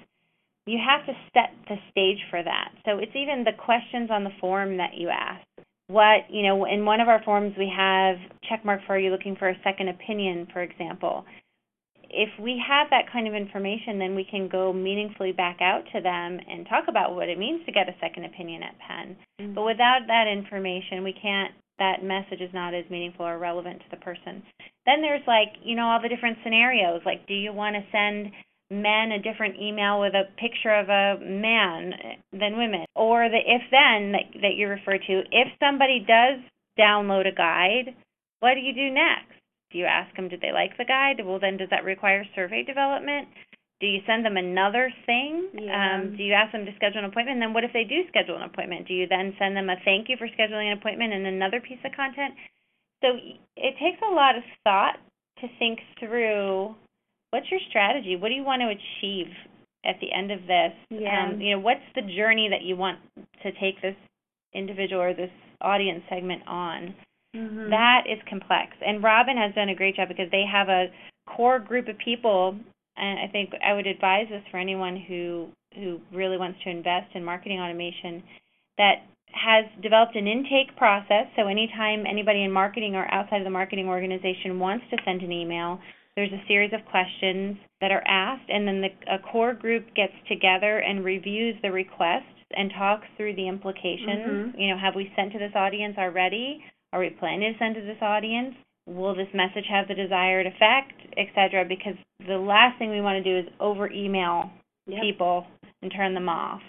you 0.67 0.77
have 0.85 1.05
to 1.05 1.13
set 1.33 1.55
the 1.69 1.77
stage 1.89 2.19
for 2.29 2.43
that. 2.43 2.71
So 2.85 2.99
it's 2.99 3.15
even 3.15 3.45
the 3.45 3.53
questions 3.57 4.11
on 4.11 4.25
the 4.25 4.35
form 4.39 4.77
that 4.77 4.95
you 4.95 5.09
ask. 5.09 5.41
What 5.87 6.29
you 6.29 6.43
know 6.43 6.65
in 6.65 6.83
one 6.83 6.99
of 6.99 7.07
our 7.07 7.23
forms 7.23 7.55
we 7.57 7.71
have 7.75 8.17
check 8.49 8.65
mark 8.65 8.81
for 8.85 8.95
are 8.95 8.99
you 8.99 9.09
looking 9.09 9.37
for 9.37 9.47
a 9.47 9.55
second 9.63 9.87
opinion 9.87 10.45
for 10.51 10.61
example 10.61 11.23
if 12.09 12.29
we 12.39 12.61
have 12.67 12.87
that 12.89 13.11
kind 13.11 13.27
of 13.27 13.33
information, 13.33 13.99
then 13.99 14.15
we 14.15 14.23
can 14.29 14.47
go 14.47 14.73
meaningfully 14.73 15.31
back 15.31 15.57
out 15.61 15.83
to 15.93 16.01
them 16.01 16.39
and 16.47 16.67
talk 16.67 16.85
about 16.87 17.15
what 17.15 17.29
it 17.29 17.37
means 17.37 17.65
to 17.65 17.71
get 17.71 17.89
a 17.89 17.95
second 17.99 18.25
opinion 18.25 18.63
at 18.63 18.75
Penn. 18.79 19.17
Mm-hmm. 19.39 19.53
But 19.53 19.65
without 19.65 20.01
that 20.07 20.27
information, 20.27 21.03
we 21.03 21.13
can't, 21.13 21.53
that 21.79 22.03
message 22.03 22.41
is 22.41 22.53
not 22.53 22.73
as 22.73 22.85
meaningful 22.89 23.25
or 23.25 23.37
relevant 23.37 23.79
to 23.79 23.85
the 23.91 23.97
person. 23.97 24.43
Then 24.85 25.01
there's 25.01 25.25
like, 25.27 25.53
you 25.63 25.75
know, 25.75 25.87
all 25.87 26.01
the 26.01 26.09
different 26.09 26.37
scenarios. 26.43 27.01
Like, 27.05 27.27
do 27.27 27.33
you 27.33 27.53
want 27.53 27.75
to 27.75 27.83
send 27.91 28.31
men 28.69 29.11
a 29.11 29.21
different 29.21 29.55
email 29.61 29.99
with 29.99 30.13
a 30.13 30.31
picture 30.39 30.73
of 30.73 30.89
a 30.89 31.23
man 31.23 31.93
than 32.31 32.57
women? 32.57 32.85
Or 32.95 33.29
the 33.29 33.37
if 33.37 33.61
then 33.71 34.11
that, 34.13 34.41
that 34.41 34.55
you 34.55 34.67
refer 34.67 34.97
to, 34.97 35.23
if 35.31 35.47
somebody 35.59 35.99
does 35.99 36.39
download 36.79 37.27
a 37.27 37.35
guide, 37.35 37.95
what 38.39 38.53
do 38.53 38.59
you 38.59 38.73
do 38.73 38.93
next? 38.93 39.36
Do 39.71 39.77
you 39.77 39.85
ask 39.85 40.15
them, 40.15 40.29
did 40.29 40.41
they 40.41 40.51
like 40.51 40.77
the 40.77 40.85
guide? 40.85 41.23
Well, 41.23 41.39
then 41.39 41.57
does 41.57 41.69
that 41.71 41.83
require 41.83 42.23
survey 42.35 42.63
development? 42.63 43.27
Do 43.79 43.85
you 43.85 43.99
send 44.07 44.25
them 44.25 44.37
another 44.37 44.91
thing? 45.05 45.49
Yeah. 45.53 45.99
Um, 46.01 46.17
do 46.17 46.23
you 46.23 46.33
ask 46.33 46.51
them 46.51 46.65
to 46.65 46.73
schedule 46.75 46.99
an 46.99 47.05
appointment? 47.05 47.35
And 47.37 47.41
then 47.41 47.53
what 47.53 47.63
if 47.63 47.73
they 47.73 47.83
do 47.83 48.07
schedule 48.07 48.37
an 48.37 48.43
appointment? 48.43 48.87
Do 48.87 48.93
you 48.93 49.07
then 49.07 49.35
send 49.37 49.55
them 49.55 49.69
a 49.69 49.75
thank 49.85 50.09
you 50.09 50.17
for 50.17 50.27
scheduling 50.27 50.71
an 50.71 50.77
appointment 50.77 51.13
and 51.13 51.27
another 51.27 51.59
piece 51.61 51.77
of 51.85 51.91
content? 51.95 52.33
So 53.03 53.09
it 53.55 53.75
takes 53.77 54.01
a 54.01 54.13
lot 54.13 54.35
of 54.35 54.43
thought 54.63 54.97
to 55.41 55.47
think 55.59 55.79
through 55.99 56.73
what's 57.29 57.51
your 57.51 57.59
strategy? 57.69 58.15
What 58.15 58.29
do 58.29 58.33
you 58.33 58.43
want 58.43 58.61
to 58.61 58.73
achieve 58.73 59.27
at 59.85 59.99
the 60.01 60.11
end 60.11 60.31
of 60.31 60.41
this? 60.41 60.73
Yeah. 60.89 61.29
Um, 61.29 61.41
you 61.41 61.51
know, 61.51 61.59
what's 61.59 61.85
the 61.93 62.01
journey 62.01 62.49
that 62.49 62.63
you 62.63 62.75
want 62.75 62.97
to 63.43 63.51
take 63.59 63.81
this 63.81 63.95
individual 64.53 65.01
or 65.01 65.13
this 65.13 65.29
audience 65.61 66.01
segment 66.09 66.41
on? 66.47 66.95
Mm-hmm. 67.37 67.69
That 67.69 68.03
is 68.09 68.19
complex. 68.27 68.71
And 68.85 69.03
Robin 69.03 69.37
has 69.37 69.53
done 69.53 69.69
a 69.69 69.75
great 69.75 69.95
job 69.95 70.07
because 70.07 70.31
they 70.31 70.43
have 70.51 70.69
a 70.69 70.87
core 71.27 71.59
group 71.59 71.87
of 71.87 71.97
people 72.03 72.57
and 72.97 73.19
I 73.19 73.27
think 73.31 73.51
I 73.63 73.73
would 73.73 73.87
advise 73.87 74.25
this 74.29 74.43
for 74.51 74.57
anyone 74.57 74.97
who 75.07 75.49
who 75.75 75.99
really 76.11 76.37
wants 76.37 76.59
to 76.63 76.69
invest 76.69 77.13
in 77.13 77.23
marketing 77.23 77.59
automation 77.59 78.23
that 78.77 79.05
has 79.31 79.65
developed 79.83 80.15
an 80.15 80.25
intake 80.25 80.75
process. 80.75 81.27
So 81.35 81.47
anytime 81.47 82.05
anybody 82.09 82.43
in 82.43 82.51
marketing 82.51 82.95
or 82.95 83.05
outside 83.13 83.37
of 83.37 83.43
the 83.43 83.51
marketing 83.51 83.87
organization 83.87 84.59
wants 84.59 84.85
to 84.89 84.97
send 85.05 85.21
an 85.21 85.31
email, 85.31 85.79
there's 86.15 86.31
a 86.31 86.41
series 86.47 86.71
of 86.73 86.79
questions 86.89 87.57
that 87.81 87.91
are 87.91 88.01
asked, 88.07 88.49
and 88.49 88.67
then 88.67 88.81
the, 88.81 88.89
a 89.13 89.19
core 89.19 89.53
group 89.53 89.85
gets 89.93 90.13
together 90.27 90.79
and 90.79 91.05
reviews 91.05 91.55
the 91.61 91.71
requests 91.71 92.23
and 92.55 92.71
talks 92.75 93.05
through 93.17 93.35
the 93.35 93.47
implications. 93.47 94.25
Mm-hmm. 94.25 94.59
You 94.59 94.69
know, 94.69 94.79
have 94.79 94.95
we 94.95 95.11
sent 95.15 95.33
to 95.33 95.39
this 95.39 95.51
audience 95.53 95.95
already? 95.97 96.63
Are 96.93 96.99
we 96.99 97.09
planning 97.09 97.53
to 97.53 97.59
send 97.59 97.75
to 97.75 97.81
this 97.81 98.01
audience? 98.01 98.55
Will 98.85 99.15
this 99.15 99.27
message 99.33 99.65
have 99.69 99.87
the 99.87 99.95
desired 99.95 100.47
effect, 100.47 100.95
etc.? 101.17 101.65
Because 101.67 101.95
the 102.25 102.37
last 102.37 102.79
thing 102.79 102.89
we 102.89 103.01
want 103.01 103.21
to 103.21 103.23
do 103.23 103.37
is 103.37 103.53
over 103.59 103.91
email 103.91 104.49
yep. 104.87 105.01
people 105.01 105.45
and 105.81 105.91
turn 105.91 106.13
them 106.13 106.29
off. 106.29 106.61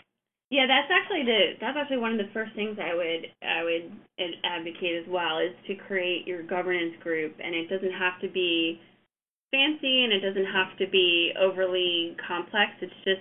Yeah, 0.51 0.67
that's 0.67 0.89
actually 0.91 1.25
the 1.25 1.61
that's 1.61 1.77
actually 1.77 1.99
one 1.99 2.13
of 2.13 2.19
the 2.19 2.33
first 2.33 2.55
things 2.55 2.79
I 2.81 2.95
would 2.95 3.29
I 3.45 3.63
would 3.63 3.93
advocate 4.45 4.97
as 4.97 5.07
well 5.07 5.39
is 5.39 5.53
to 5.69 5.75
create 5.75 6.27
your 6.27 6.43
governance 6.43 6.95
group, 7.03 7.37
and 7.39 7.55
it 7.55 7.69
doesn't 7.69 7.93
have 7.93 8.19
to 8.23 8.29
be 8.29 8.81
fancy 9.51 10.05
and 10.05 10.13
it 10.13 10.21
doesn't 10.21 10.51
have 10.51 10.77
to 10.79 10.87
be 10.91 11.33
overly 11.39 12.17
complex. 12.27 12.73
It's 12.81 12.93
just 13.05 13.21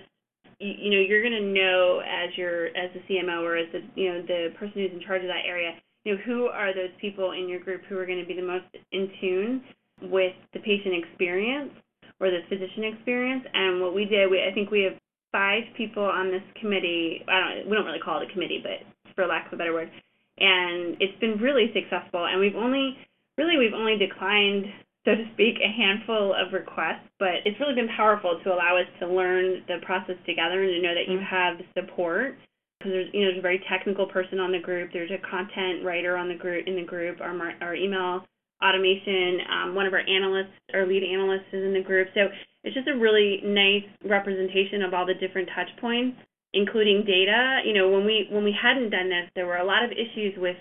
you, 0.58 0.72
you 0.72 0.90
know 0.90 1.04
you're 1.04 1.22
going 1.22 1.36
to 1.36 1.52
know 1.52 2.00
as 2.00 2.36
your 2.36 2.66
as 2.68 2.90
the 2.96 3.04
CMO 3.06 3.44
or 3.44 3.56
as 3.56 3.68
the 3.72 3.80
you 3.94 4.12
know 4.12 4.22
the 4.22 4.48
person 4.58 4.74
who's 4.74 4.92
in 4.92 5.04
charge 5.06 5.22
of 5.22 5.28
that 5.28 5.44
area 5.46 5.76
you 6.08 6.14
know, 6.14 6.20
who 6.24 6.46
are 6.46 6.74
those 6.74 6.94
people 7.00 7.32
in 7.32 7.48
your 7.48 7.60
group 7.60 7.82
who 7.86 7.98
are 7.98 8.06
going 8.06 8.20
to 8.20 8.24
be 8.24 8.32
the 8.32 8.46
most 8.46 8.64
in 8.92 9.10
tune 9.20 9.62
with 10.08 10.32
the 10.54 10.60
patient 10.60 10.94
experience 11.04 11.70
or 12.18 12.30
the 12.30 12.40
physician 12.48 12.84
experience? 12.84 13.44
And 13.52 13.82
what 13.82 13.94
we 13.94 14.06
did, 14.06 14.30
we 14.30 14.40
I 14.40 14.54
think 14.54 14.70
we 14.70 14.82
have 14.84 14.94
five 15.32 15.64
people 15.76 16.02
on 16.02 16.30
this 16.30 16.42
committee. 16.60 17.24
I 17.28 17.40
don't 17.40 17.68
we 17.68 17.76
don't 17.76 17.84
really 17.84 18.00
call 18.00 18.22
it 18.22 18.30
a 18.30 18.32
committee, 18.32 18.64
but 18.64 18.88
for 19.14 19.26
lack 19.26 19.48
of 19.48 19.52
a 19.52 19.56
better 19.56 19.74
word, 19.74 19.90
and 20.38 20.96
it's 20.98 21.18
been 21.20 21.36
really 21.36 21.68
successful. 21.76 22.24
And 22.24 22.40
we've 22.40 22.56
only 22.56 22.96
really 23.36 23.58
we've 23.58 23.76
only 23.76 23.98
declined 23.98 24.64
so 25.04 25.14
to 25.14 25.24
speak, 25.32 25.56
a 25.64 25.72
handful 25.72 26.34
of 26.34 26.52
requests, 26.52 27.08
but 27.18 27.40
it's 27.44 27.58
really 27.60 27.74
been 27.74 27.88
powerful 27.96 28.40
to 28.44 28.52
allow 28.52 28.76
us 28.76 28.84
to 29.00 29.06
learn 29.06 29.64
the 29.66 29.78
process 29.80 30.16
together 30.26 30.60
and 30.62 30.68
to 30.68 30.82
know 30.82 30.92
that 30.92 31.08
you 31.08 31.18
mm-hmm. 31.18 31.32
have 31.32 31.56
support 31.72 32.36
because 32.78 32.92
there's 32.92 33.08
you 33.12 33.20
know 33.20 33.28
there's 33.28 33.38
a 33.38 33.42
very 33.42 33.62
technical 33.68 34.06
person 34.06 34.38
on 34.38 34.52
the 34.52 34.58
group. 34.58 34.90
There's 34.92 35.10
a 35.10 35.18
content 35.28 35.84
writer 35.84 36.16
on 36.16 36.28
the 36.28 36.34
group 36.34 36.66
in 36.66 36.76
the 36.76 36.84
group. 36.84 37.20
Our 37.20 37.34
our 37.60 37.74
email 37.74 38.24
automation. 38.62 39.40
Um, 39.50 39.74
one 39.74 39.86
of 39.86 39.92
our 39.92 40.02
analysts, 40.02 40.54
our 40.74 40.86
lead 40.86 41.02
analyst, 41.02 41.44
is 41.52 41.64
in 41.64 41.72
the 41.72 41.82
group. 41.82 42.08
So 42.14 42.28
it's 42.64 42.74
just 42.74 42.88
a 42.88 42.98
really 42.98 43.40
nice 43.44 43.86
representation 44.04 44.82
of 44.82 44.94
all 44.94 45.06
the 45.06 45.14
different 45.14 45.48
touch 45.54 45.70
points, 45.80 46.18
including 46.54 47.04
data. 47.06 47.62
You 47.64 47.74
know, 47.74 47.88
when 47.88 48.04
we 48.04 48.26
when 48.30 48.44
we 48.44 48.54
hadn't 48.54 48.90
done 48.90 49.08
this, 49.08 49.30
there 49.34 49.46
were 49.46 49.58
a 49.58 49.66
lot 49.66 49.84
of 49.84 49.90
issues 49.90 50.34
with 50.38 50.56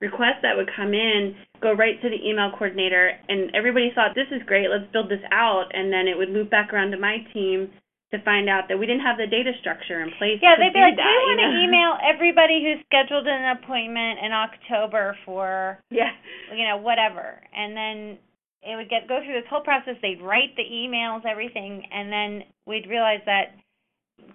requests 0.00 0.42
that 0.42 0.56
would 0.56 0.68
come 0.74 0.92
in, 0.92 1.34
go 1.62 1.72
right 1.72 2.00
to 2.02 2.08
the 2.10 2.18
email 2.28 2.50
coordinator, 2.50 3.12
and 3.28 3.54
everybody 3.54 3.92
thought 3.94 4.14
this 4.14 4.26
is 4.32 4.42
great. 4.46 4.68
Let's 4.68 4.90
build 4.92 5.08
this 5.08 5.22
out, 5.30 5.70
and 5.72 5.92
then 5.92 6.08
it 6.08 6.18
would 6.18 6.30
loop 6.30 6.50
back 6.50 6.72
around 6.72 6.90
to 6.90 6.98
my 6.98 7.18
team 7.32 7.70
to 8.12 8.20
find 8.22 8.48
out 8.48 8.68
that 8.68 8.76
we 8.78 8.84
didn't 8.84 9.02
have 9.02 9.16
the 9.16 9.26
data 9.26 9.52
structure 9.60 10.04
in 10.04 10.12
place. 10.20 10.36
Yeah, 10.44 10.60
they'd 10.60 10.72
be 10.72 10.84
like, 10.84 10.96
that, 11.00 11.08
we 11.08 11.16
want 11.32 11.40
to 11.40 11.48
you 11.48 11.56
know? 11.56 11.64
email 11.64 11.90
everybody 12.04 12.60
who's 12.60 12.84
scheduled 12.84 13.26
an 13.26 13.56
appointment 13.56 14.20
in 14.20 14.32
October 14.32 15.16
for, 15.24 15.80
yeah, 15.90 16.12
you 16.52 16.68
know, 16.68 16.76
whatever, 16.76 17.40
and 17.56 17.76
then 17.76 18.18
it 18.62 18.76
would 18.76 18.88
get 18.88 19.08
go 19.08 19.18
through 19.24 19.34
this 19.34 19.48
whole 19.48 19.64
process. 19.64 19.96
They'd 20.02 20.20
write 20.20 20.54
the 20.56 20.62
emails, 20.62 21.24
everything, 21.24 21.82
and 21.90 22.12
then 22.12 22.44
we'd 22.66 22.86
realize 22.86 23.24
that 23.26 23.56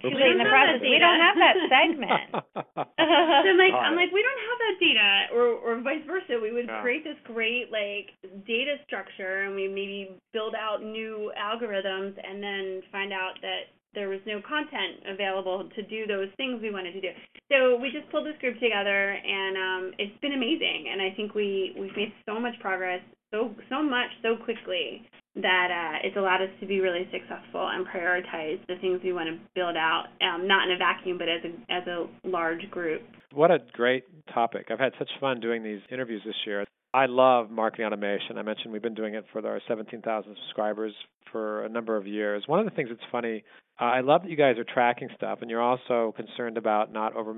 too 0.00 0.14
late 0.14 0.34
in 0.34 0.38
the 0.38 0.48
process. 0.48 0.80
We 0.80 0.98
don't 0.98 1.20
have 1.20 1.36
that 1.38 1.56
segment. 1.72 2.28
so 2.64 3.48
I'm 3.48 3.58
like, 3.58 3.74
I'm 3.74 3.96
like, 3.96 4.12
we 4.14 4.22
don't 4.22 4.42
have 4.46 4.58
that 4.64 4.76
data, 4.78 5.08
or 5.34 5.58
or 5.58 5.80
vice 5.82 6.04
versa. 6.06 6.38
We 6.40 6.52
would 6.52 6.66
yeah. 6.66 6.82
create 6.82 7.04
this 7.04 7.18
great 7.24 7.72
like 7.72 8.14
data 8.46 8.78
structure, 8.86 9.44
and 9.44 9.54
we 9.54 9.68
maybe 9.68 10.16
build 10.32 10.54
out 10.54 10.82
new 10.82 11.32
algorithms, 11.34 12.14
and 12.18 12.42
then 12.42 12.82
find 12.92 13.12
out 13.12 13.34
that 13.42 13.74
there 13.94 14.08
was 14.08 14.20
no 14.26 14.40
content 14.46 15.02
available 15.08 15.68
to 15.74 15.82
do 15.82 16.06
those 16.06 16.28
things 16.36 16.60
we 16.60 16.70
wanted 16.70 16.92
to 16.92 17.00
do. 17.00 17.10
So 17.50 17.76
we 17.80 17.90
just 17.90 18.08
pulled 18.10 18.26
this 18.26 18.38
group 18.40 18.60
together, 18.60 19.16
and 19.16 19.56
um, 19.56 19.82
it's 19.98 20.18
been 20.20 20.32
amazing. 20.34 20.92
And 20.92 21.02
I 21.02 21.10
think 21.16 21.34
we 21.34 21.74
we've 21.78 21.96
made 21.96 22.12
so 22.26 22.38
much 22.38 22.54
progress, 22.60 23.00
so 23.30 23.54
so 23.68 23.82
much 23.82 24.10
so 24.22 24.36
quickly 24.36 25.02
that 25.42 25.68
uh, 25.70 26.06
it's 26.06 26.16
allowed 26.16 26.42
us 26.42 26.50
to 26.60 26.66
be 26.66 26.80
really 26.80 27.08
successful 27.12 27.68
and 27.68 27.86
prioritize 27.86 28.58
the 28.66 28.76
things 28.80 29.00
we 29.02 29.12
want 29.12 29.28
to 29.28 29.38
build 29.54 29.76
out, 29.76 30.06
um, 30.20 30.46
not 30.46 30.68
in 30.68 30.74
a 30.74 30.78
vacuum, 30.78 31.18
but 31.18 31.28
as 31.28 31.40
a 31.44 31.72
as 31.72 31.86
a 31.86 32.06
large 32.26 32.68
group. 32.70 33.02
What 33.32 33.50
a 33.50 33.58
great 33.72 34.04
topic! 34.32 34.66
I've 34.70 34.78
had 34.78 34.92
such 34.98 35.10
fun 35.20 35.40
doing 35.40 35.62
these 35.62 35.80
interviews 35.90 36.22
this 36.24 36.34
year. 36.46 36.64
I 36.94 37.06
love 37.06 37.50
marketing 37.50 37.86
automation. 37.86 38.38
I 38.38 38.42
mentioned 38.42 38.72
we've 38.72 38.82
been 38.82 38.94
doing 38.94 39.14
it 39.14 39.24
for 39.30 39.46
our 39.46 39.60
17,000 39.68 40.36
subscribers 40.46 40.94
for 41.30 41.64
a 41.64 41.68
number 41.68 41.96
of 41.96 42.06
years. 42.06 42.44
One 42.46 42.60
of 42.60 42.64
the 42.64 42.70
things 42.70 42.88
that's 42.88 43.02
funny, 43.12 43.44
uh, 43.78 43.84
I 43.84 44.00
love 44.00 44.22
that 44.22 44.30
you 44.30 44.36
guys 44.36 44.56
are 44.56 44.64
tracking 44.64 45.08
stuff, 45.14 45.40
and 45.42 45.50
you're 45.50 45.62
also 45.62 46.14
concerned 46.16 46.56
about 46.56 46.90
not 46.90 47.14
over 47.14 47.34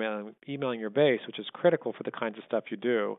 emailing 0.48 0.78
your 0.78 0.90
base, 0.90 1.20
which 1.26 1.40
is 1.40 1.46
critical 1.52 1.92
for 1.92 2.04
the 2.04 2.12
kinds 2.12 2.38
of 2.38 2.44
stuff 2.44 2.64
you 2.70 2.76
do. 2.76 3.16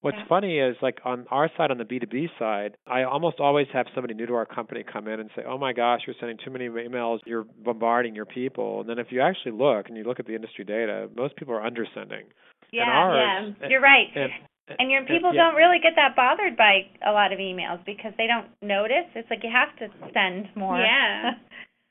What's 0.00 0.16
Yeah. 0.18 0.24
funny 0.26 0.58
is 0.58 0.76
like 0.80 1.00
on 1.04 1.26
our 1.30 1.50
side, 1.56 1.72
on 1.72 1.78
the 1.78 1.84
B2B 1.84 2.30
side, 2.38 2.76
I 2.86 3.02
almost 3.02 3.40
always 3.40 3.66
have 3.72 3.86
somebody 3.94 4.14
new 4.14 4.26
to 4.26 4.34
our 4.34 4.46
company 4.46 4.84
come 4.84 5.08
in 5.08 5.18
and 5.18 5.28
say, 5.34 5.42
"Oh 5.44 5.58
my 5.58 5.72
gosh, 5.72 6.06
you're 6.06 6.14
sending 6.20 6.36
too 6.36 6.50
many 6.50 6.68
emails. 6.68 7.18
You're 7.26 7.44
bombarding 7.64 8.14
your 8.14 8.26
people." 8.26 8.80
And 8.80 8.88
then 8.88 8.98
if 9.00 9.10
you 9.10 9.20
actually 9.20 9.52
look 9.52 9.88
and 9.88 9.96
you 9.96 10.04
look 10.04 10.20
at 10.20 10.26
the 10.26 10.36
industry 10.36 10.64
data, 10.64 11.08
most 11.16 11.34
people 11.36 11.52
are 11.54 11.68
undersending. 11.68 12.24
Yeah, 12.70 12.84
ours- 12.84 13.54
yeah, 13.60 13.68
you're 13.68 13.80
right. 13.80 14.08
And, 14.14 14.32
And 14.78 14.90
your 14.90 15.02
people 15.04 15.32
yeah. 15.32 15.44
don't 15.44 15.54
really 15.56 15.78
get 15.80 15.96
that 15.96 16.14
bothered 16.14 16.54
by 16.56 16.86
a 17.04 17.10
lot 17.10 17.32
of 17.32 17.38
emails 17.38 17.82
because 17.86 18.12
they 18.18 18.26
don't 18.26 18.46
notice. 18.60 19.06
It's 19.14 19.28
like 19.30 19.42
you 19.42 19.50
have 19.50 19.74
to 19.76 19.88
send 20.12 20.54
more. 20.54 20.78
Yeah. 20.78 21.34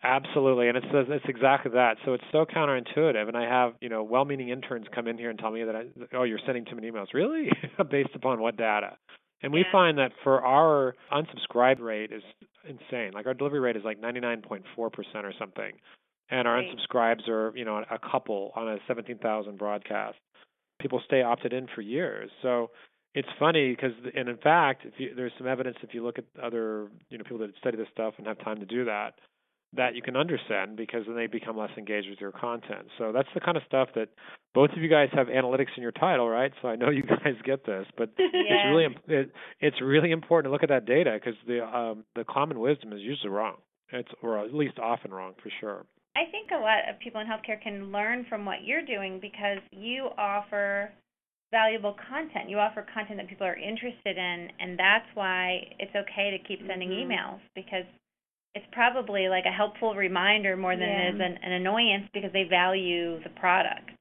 Absolutely, 0.07 0.69
and 0.69 0.77
it's 0.77 0.87
it's 0.89 1.25
exactly 1.27 1.71
that. 1.73 1.97
So 2.05 2.13
it's 2.13 2.23
so 2.31 2.45
counterintuitive, 2.45 3.27
and 3.27 3.35
I 3.35 3.43
have 3.43 3.73
you 3.81 3.89
know 3.89 4.03
well-meaning 4.03 4.47
interns 4.49 4.85
come 4.95 5.05
in 5.05 5.17
here 5.17 5.29
and 5.29 5.37
tell 5.37 5.51
me 5.51 5.65
that 5.65 5.75
I, 5.75 5.83
oh 6.15 6.23
you're 6.23 6.39
sending 6.45 6.63
too 6.63 6.75
many 6.75 6.89
emails. 6.89 7.07
Really, 7.13 7.49
based 7.91 8.11
upon 8.15 8.39
what 8.39 8.55
data? 8.55 8.97
And 9.43 9.51
we 9.51 9.59
Yeah. 9.59 9.71
find 9.71 9.97
that 9.97 10.13
for 10.23 10.41
our 10.45 10.95
unsubscribe 11.11 11.81
rate 11.81 12.13
is 12.13 12.23
insane. 12.63 13.11
Like 13.13 13.27
our 13.27 13.33
delivery 13.33 13.59
rate 13.59 13.75
is 13.75 13.83
like 13.83 13.99
99.4% 13.99 14.63
or 15.25 15.33
something, 15.37 15.73
and 16.29 16.47
our 16.47 16.55
Right. 16.55 16.69
unsubscribes 16.69 17.27
are 17.27 17.51
you 17.57 17.65
know 17.65 17.83
a 17.91 17.99
couple 17.99 18.53
on 18.55 18.69
a 18.69 18.77
17,000 18.87 19.57
broadcast. 19.57 20.17
People 20.79 21.01
stay 21.05 21.21
opted 21.21 21.51
in 21.51 21.67
for 21.75 21.81
years. 21.81 22.31
So 22.41 22.71
it's 23.13 23.27
funny 23.37 23.71
because 23.71 23.91
and 24.15 24.29
in 24.29 24.37
fact, 24.37 24.85
if 24.85 24.93
you, 24.99 25.15
there's 25.15 25.33
some 25.37 25.47
evidence 25.47 25.75
if 25.83 25.93
you 25.93 26.01
look 26.01 26.17
at 26.17 26.25
other 26.41 26.87
you 27.09 27.17
know 27.17 27.25
people 27.25 27.39
that 27.39 27.51
study 27.57 27.75
this 27.75 27.89
stuff 27.91 28.13
and 28.17 28.25
have 28.25 28.39
time 28.39 28.61
to 28.61 28.65
do 28.65 28.85
that 28.85 29.15
that 29.75 29.95
you 29.95 30.01
can 30.01 30.15
undersend 30.15 30.77
because 30.77 31.01
then 31.05 31.15
they 31.15 31.27
become 31.27 31.57
less 31.57 31.71
engaged 31.77 32.09
with 32.09 32.19
your 32.19 32.31
content. 32.31 32.87
So 32.97 33.11
that's 33.11 33.27
the 33.33 33.41
kind 33.41 33.57
of 33.57 33.63
stuff 33.67 33.89
that 33.95 34.09
both 34.53 34.71
of 34.71 34.77
you 34.77 34.89
guys 34.89 35.09
have 35.13 35.27
analytics 35.27 35.75
in 35.75 35.83
your 35.83 35.91
title, 35.91 36.27
right? 36.29 36.51
So 36.61 36.69
I 36.69 36.75
know 36.75 36.89
you 36.89 37.03
guys 37.23 37.35
get 37.43 37.65
this, 37.65 37.85
but 37.97 38.09
it's 38.17 38.63
really 38.65 38.87
it, 39.07 39.31
it's 39.59 39.81
really 39.81 40.11
important 40.11 40.49
to 40.49 40.53
look 40.53 40.63
at 40.63 40.69
that 40.69 40.85
data 40.85 41.17
because 41.19 41.37
the 41.47 41.65
um, 41.65 42.05
the 42.15 42.23
common 42.23 42.59
wisdom 42.59 42.93
is 42.93 43.01
usually 43.01 43.29
wrong. 43.29 43.57
It's 43.91 44.09
or 44.21 44.43
at 44.43 44.53
least 44.53 44.79
often 44.79 45.11
wrong 45.11 45.33
for 45.41 45.51
sure. 45.59 45.85
I 46.15 46.31
think 46.31 46.49
a 46.51 46.57
lot 46.57 46.89
of 46.89 46.99
people 46.99 47.21
in 47.21 47.27
healthcare 47.27 47.61
can 47.61 47.91
learn 47.91 48.25
from 48.27 48.43
what 48.43 48.63
you're 48.63 48.85
doing 48.85 49.19
because 49.21 49.59
you 49.71 50.09
offer 50.17 50.91
valuable 51.51 51.95
content. 52.09 52.49
You 52.49 52.57
offer 52.57 52.85
content 52.93 53.19
that 53.19 53.29
people 53.29 53.45
are 53.45 53.55
interested 53.55 54.17
in, 54.17 54.49
and 54.59 54.77
that's 54.79 55.05
why 55.13 55.61
it's 55.79 55.95
okay 55.95 56.31
to 56.31 56.39
keep 56.47 56.65
sending 56.67 56.89
Mhm. 56.89 57.07
emails 57.07 57.39
because 57.53 57.85
it's 58.57 58.65
probably 58.71 59.29
like 59.29 59.45
a 59.45 59.51
helpful 59.51 59.93
reminder 59.95 60.57
more 60.57 60.75
than 60.75 60.89
it 60.89 61.15
is 61.15 61.21
an, 61.21 61.37
an 61.43 61.51
annoyance 61.53 62.05
because 62.13 62.31
they 62.33 62.43
value 62.43 63.21
the 63.23 63.29
product. 63.39 63.91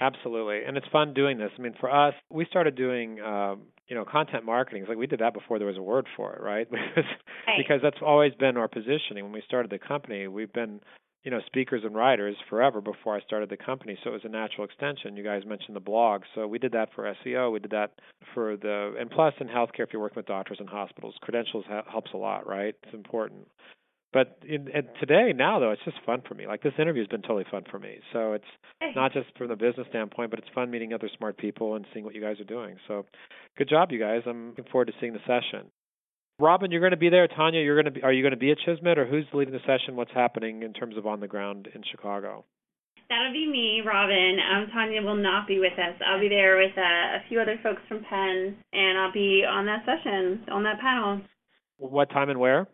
Absolutely, 0.00 0.64
and 0.66 0.76
it's 0.78 0.86
fun 0.90 1.12
doing 1.12 1.36
this. 1.36 1.50
I 1.58 1.60
mean, 1.62 1.74
for 1.78 1.90
us, 1.92 2.14
we 2.30 2.46
started 2.46 2.74
doing 2.74 3.20
um, 3.20 3.62
you 3.88 3.94
know 3.94 4.04
content 4.04 4.44
marketing. 4.46 4.82
It's 4.82 4.88
like 4.88 4.96
we 4.96 5.06
did 5.06 5.20
that 5.20 5.34
before 5.34 5.58
there 5.58 5.68
was 5.68 5.76
a 5.76 5.82
word 5.82 6.06
for 6.16 6.32
it, 6.34 6.40
right? 6.42 6.66
because 6.70 7.04
Right. 7.46 7.56
because 7.58 7.80
that's 7.82 7.98
always 8.04 8.32
been 8.34 8.56
our 8.56 8.68
positioning. 8.68 9.24
When 9.24 9.32
we 9.32 9.42
started 9.46 9.70
the 9.70 9.78
company, 9.78 10.26
we've 10.28 10.52
been 10.52 10.80
you 11.24 11.30
know 11.30 11.40
speakers 11.46 11.82
and 11.84 11.94
writers 11.94 12.36
forever 12.48 12.80
before 12.80 13.14
I 13.16 13.20
started 13.20 13.50
the 13.50 13.58
company, 13.58 13.98
so 14.02 14.10
it 14.10 14.12
was 14.14 14.24
a 14.24 14.28
natural 14.30 14.64
extension. 14.64 15.16
You 15.18 15.24
guys 15.24 15.42
mentioned 15.44 15.76
the 15.76 15.80
blog, 15.80 16.22
so 16.34 16.46
we 16.46 16.58
did 16.58 16.72
that 16.72 16.88
for 16.94 17.14
SEO. 17.24 17.52
We 17.52 17.58
did 17.58 17.72
that 17.72 17.92
for 18.32 18.56
the 18.56 18.94
and 18.98 19.10
plus 19.10 19.34
in 19.40 19.48
healthcare, 19.48 19.80
if 19.84 19.90
you're 19.92 20.00
working 20.00 20.16
with 20.16 20.26
doctors 20.26 20.58
and 20.60 20.68
hospitals, 20.68 21.14
credentials 21.20 21.64
ha- 21.68 21.84
helps 21.90 22.12
a 22.14 22.16
lot, 22.16 22.46
right? 22.46 22.74
It's 22.84 22.94
important. 22.94 23.46
But 24.12 24.38
in, 24.46 24.68
and 24.74 24.88
today, 24.98 25.32
now 25.34 25.60
though, 25.60 25.70
it's 25.70 25.84
just 25.84 25.98
fun 26.04 26.22
for 26.26 26.34
me. 26.34 26.46
Like 26.46 26.62
this 26.62 26.72
interview 26.78 27.02
has 27.02 27.08
been 27.08 27.22
totally 27.22 27.46
fun 27.50 27.64
for 27.70 27.78
me. 27.78 27.98
So 28.12 28.32
it's 28.32 28.44
not 28.96 29.12
just 29.12 29.26
from 29.38 29.48
the 29.48 29.56
business 29.56 29.86
standpoint, 29.90 30.30
but 30.30 30.40
it's 30.40 30.48
fun 30.54 30.70
meeting 30.70 30.92
other 30.92 31.08
smart 31.16 31.38
people 31.38 31.76
and 31.76 31.86
seeing 31.92 32.04
what 32.04 32.14
you 32.14 32.20
guys 32.20 32.40
are 32.40 32.44
doing. 32.44 32.76
So, 32.88 33.06
good 33.56 33.68
job, 33.68 33.92
you 33.92 34.00
guys. 34.00 34.22
I'm 34.26 34.48
looking 34.48 34.64
forward 34.70 34.86
to 34.86 34.94
seeing 35.00 35.12
the 35.12 35.20
session. 35.20 35.70
Robin, 36.40 36.70
you're 36.70 36.80
going 36.80 36.92
to 36.92 36.96
be 36.96 37.10
there. 37.10 37.28
Tanya, 37.28 37.60
you're 37.60 37.80
going 37.80 37.92
to 37.92 38.00
be. 38.00 38.02
Are 38.02 38.12
you 38.12 38.22
going 38.22 38.32
to 38.32 38.38
be 38.38 38.50
at 38.50 38.58
SHSMD, 38.66 38.96
or 38.96 39.06
who's 39.06 39.26
leading 39.32 39.52
the 39.52 39.60
session? 39.60 39.94
What's 39.94 40.12
happening 40.12 40.62
in 40.62 40.72
terms 40.72 40.96
of 40.96 41.06
on 41.06 41.20
the 41.20 41.28
ground 41.28 41.68
in 41.74 41.82
Chicago? 41.88 42.44
That'll 43.10 43.32
be 43.32 43.46
me, 43.46 43.82
Robin. 43.84 44.38
Um, 44.40 44.68
Tanya 44.72 45.02
will 45.02 45.16
not 45.16 45.46
be 45.46 45.58
with 45.58 45.74
us. 45.74 46.00
I'll 46.06 46.20
be 46.20 46.28
there 46.28 46.56
with 46.56 46.72
uh, 46.78 46.80
a 46.80 47.28
few 47.28 47.40
other 47.40 47.58
folks 47.62 47.82
from 47.88 48.04
Penn, 48.08 48.56
and 48.72 48.98
I'll 48.98 49.12
be 49.12 49.44
on 49.46 49.66
that 49.66 49.84
session, 49.84 50.44
on 50.50 50.62
that 50.62 50.80
panel. 50.80 51.20
What 51.76 52.08
time 52.10 52.30
and 52.30 52.40
where? 52.40 52.68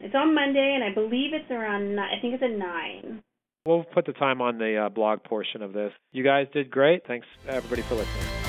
It's 0.00 0.14
on 0.14 0.34
Monday, 0.34 0.74
and 0.74 0.84
I 0.84 0.94
believe 0.94 1.32
it's 1.32 1.50
around. 1.50 1.98
I 1.98 2.20
think 2.20 2.34
it's 2.34 2.42
at 2.42 2.50
nine. 2.50 3.22
We'll 3.66 3.84
put 3.84 4.06
the 4.06 4.12
time 4.12 4.40
on 4.40 4.58
the 4.58 4.76
uh, 4.76 4.88
blog 4.90 5.24
portion 5.24 5.62
of 5.62 5.72
this. 5.72 5.92
You 6.12 6.22
guys 6.22 6.46
did 6.52 6.70
great. 6.70 7.06
Thanks 7.06 7.26
everybody 7.48 7.82
for 7.82 7.96
listening. 7.96 8.45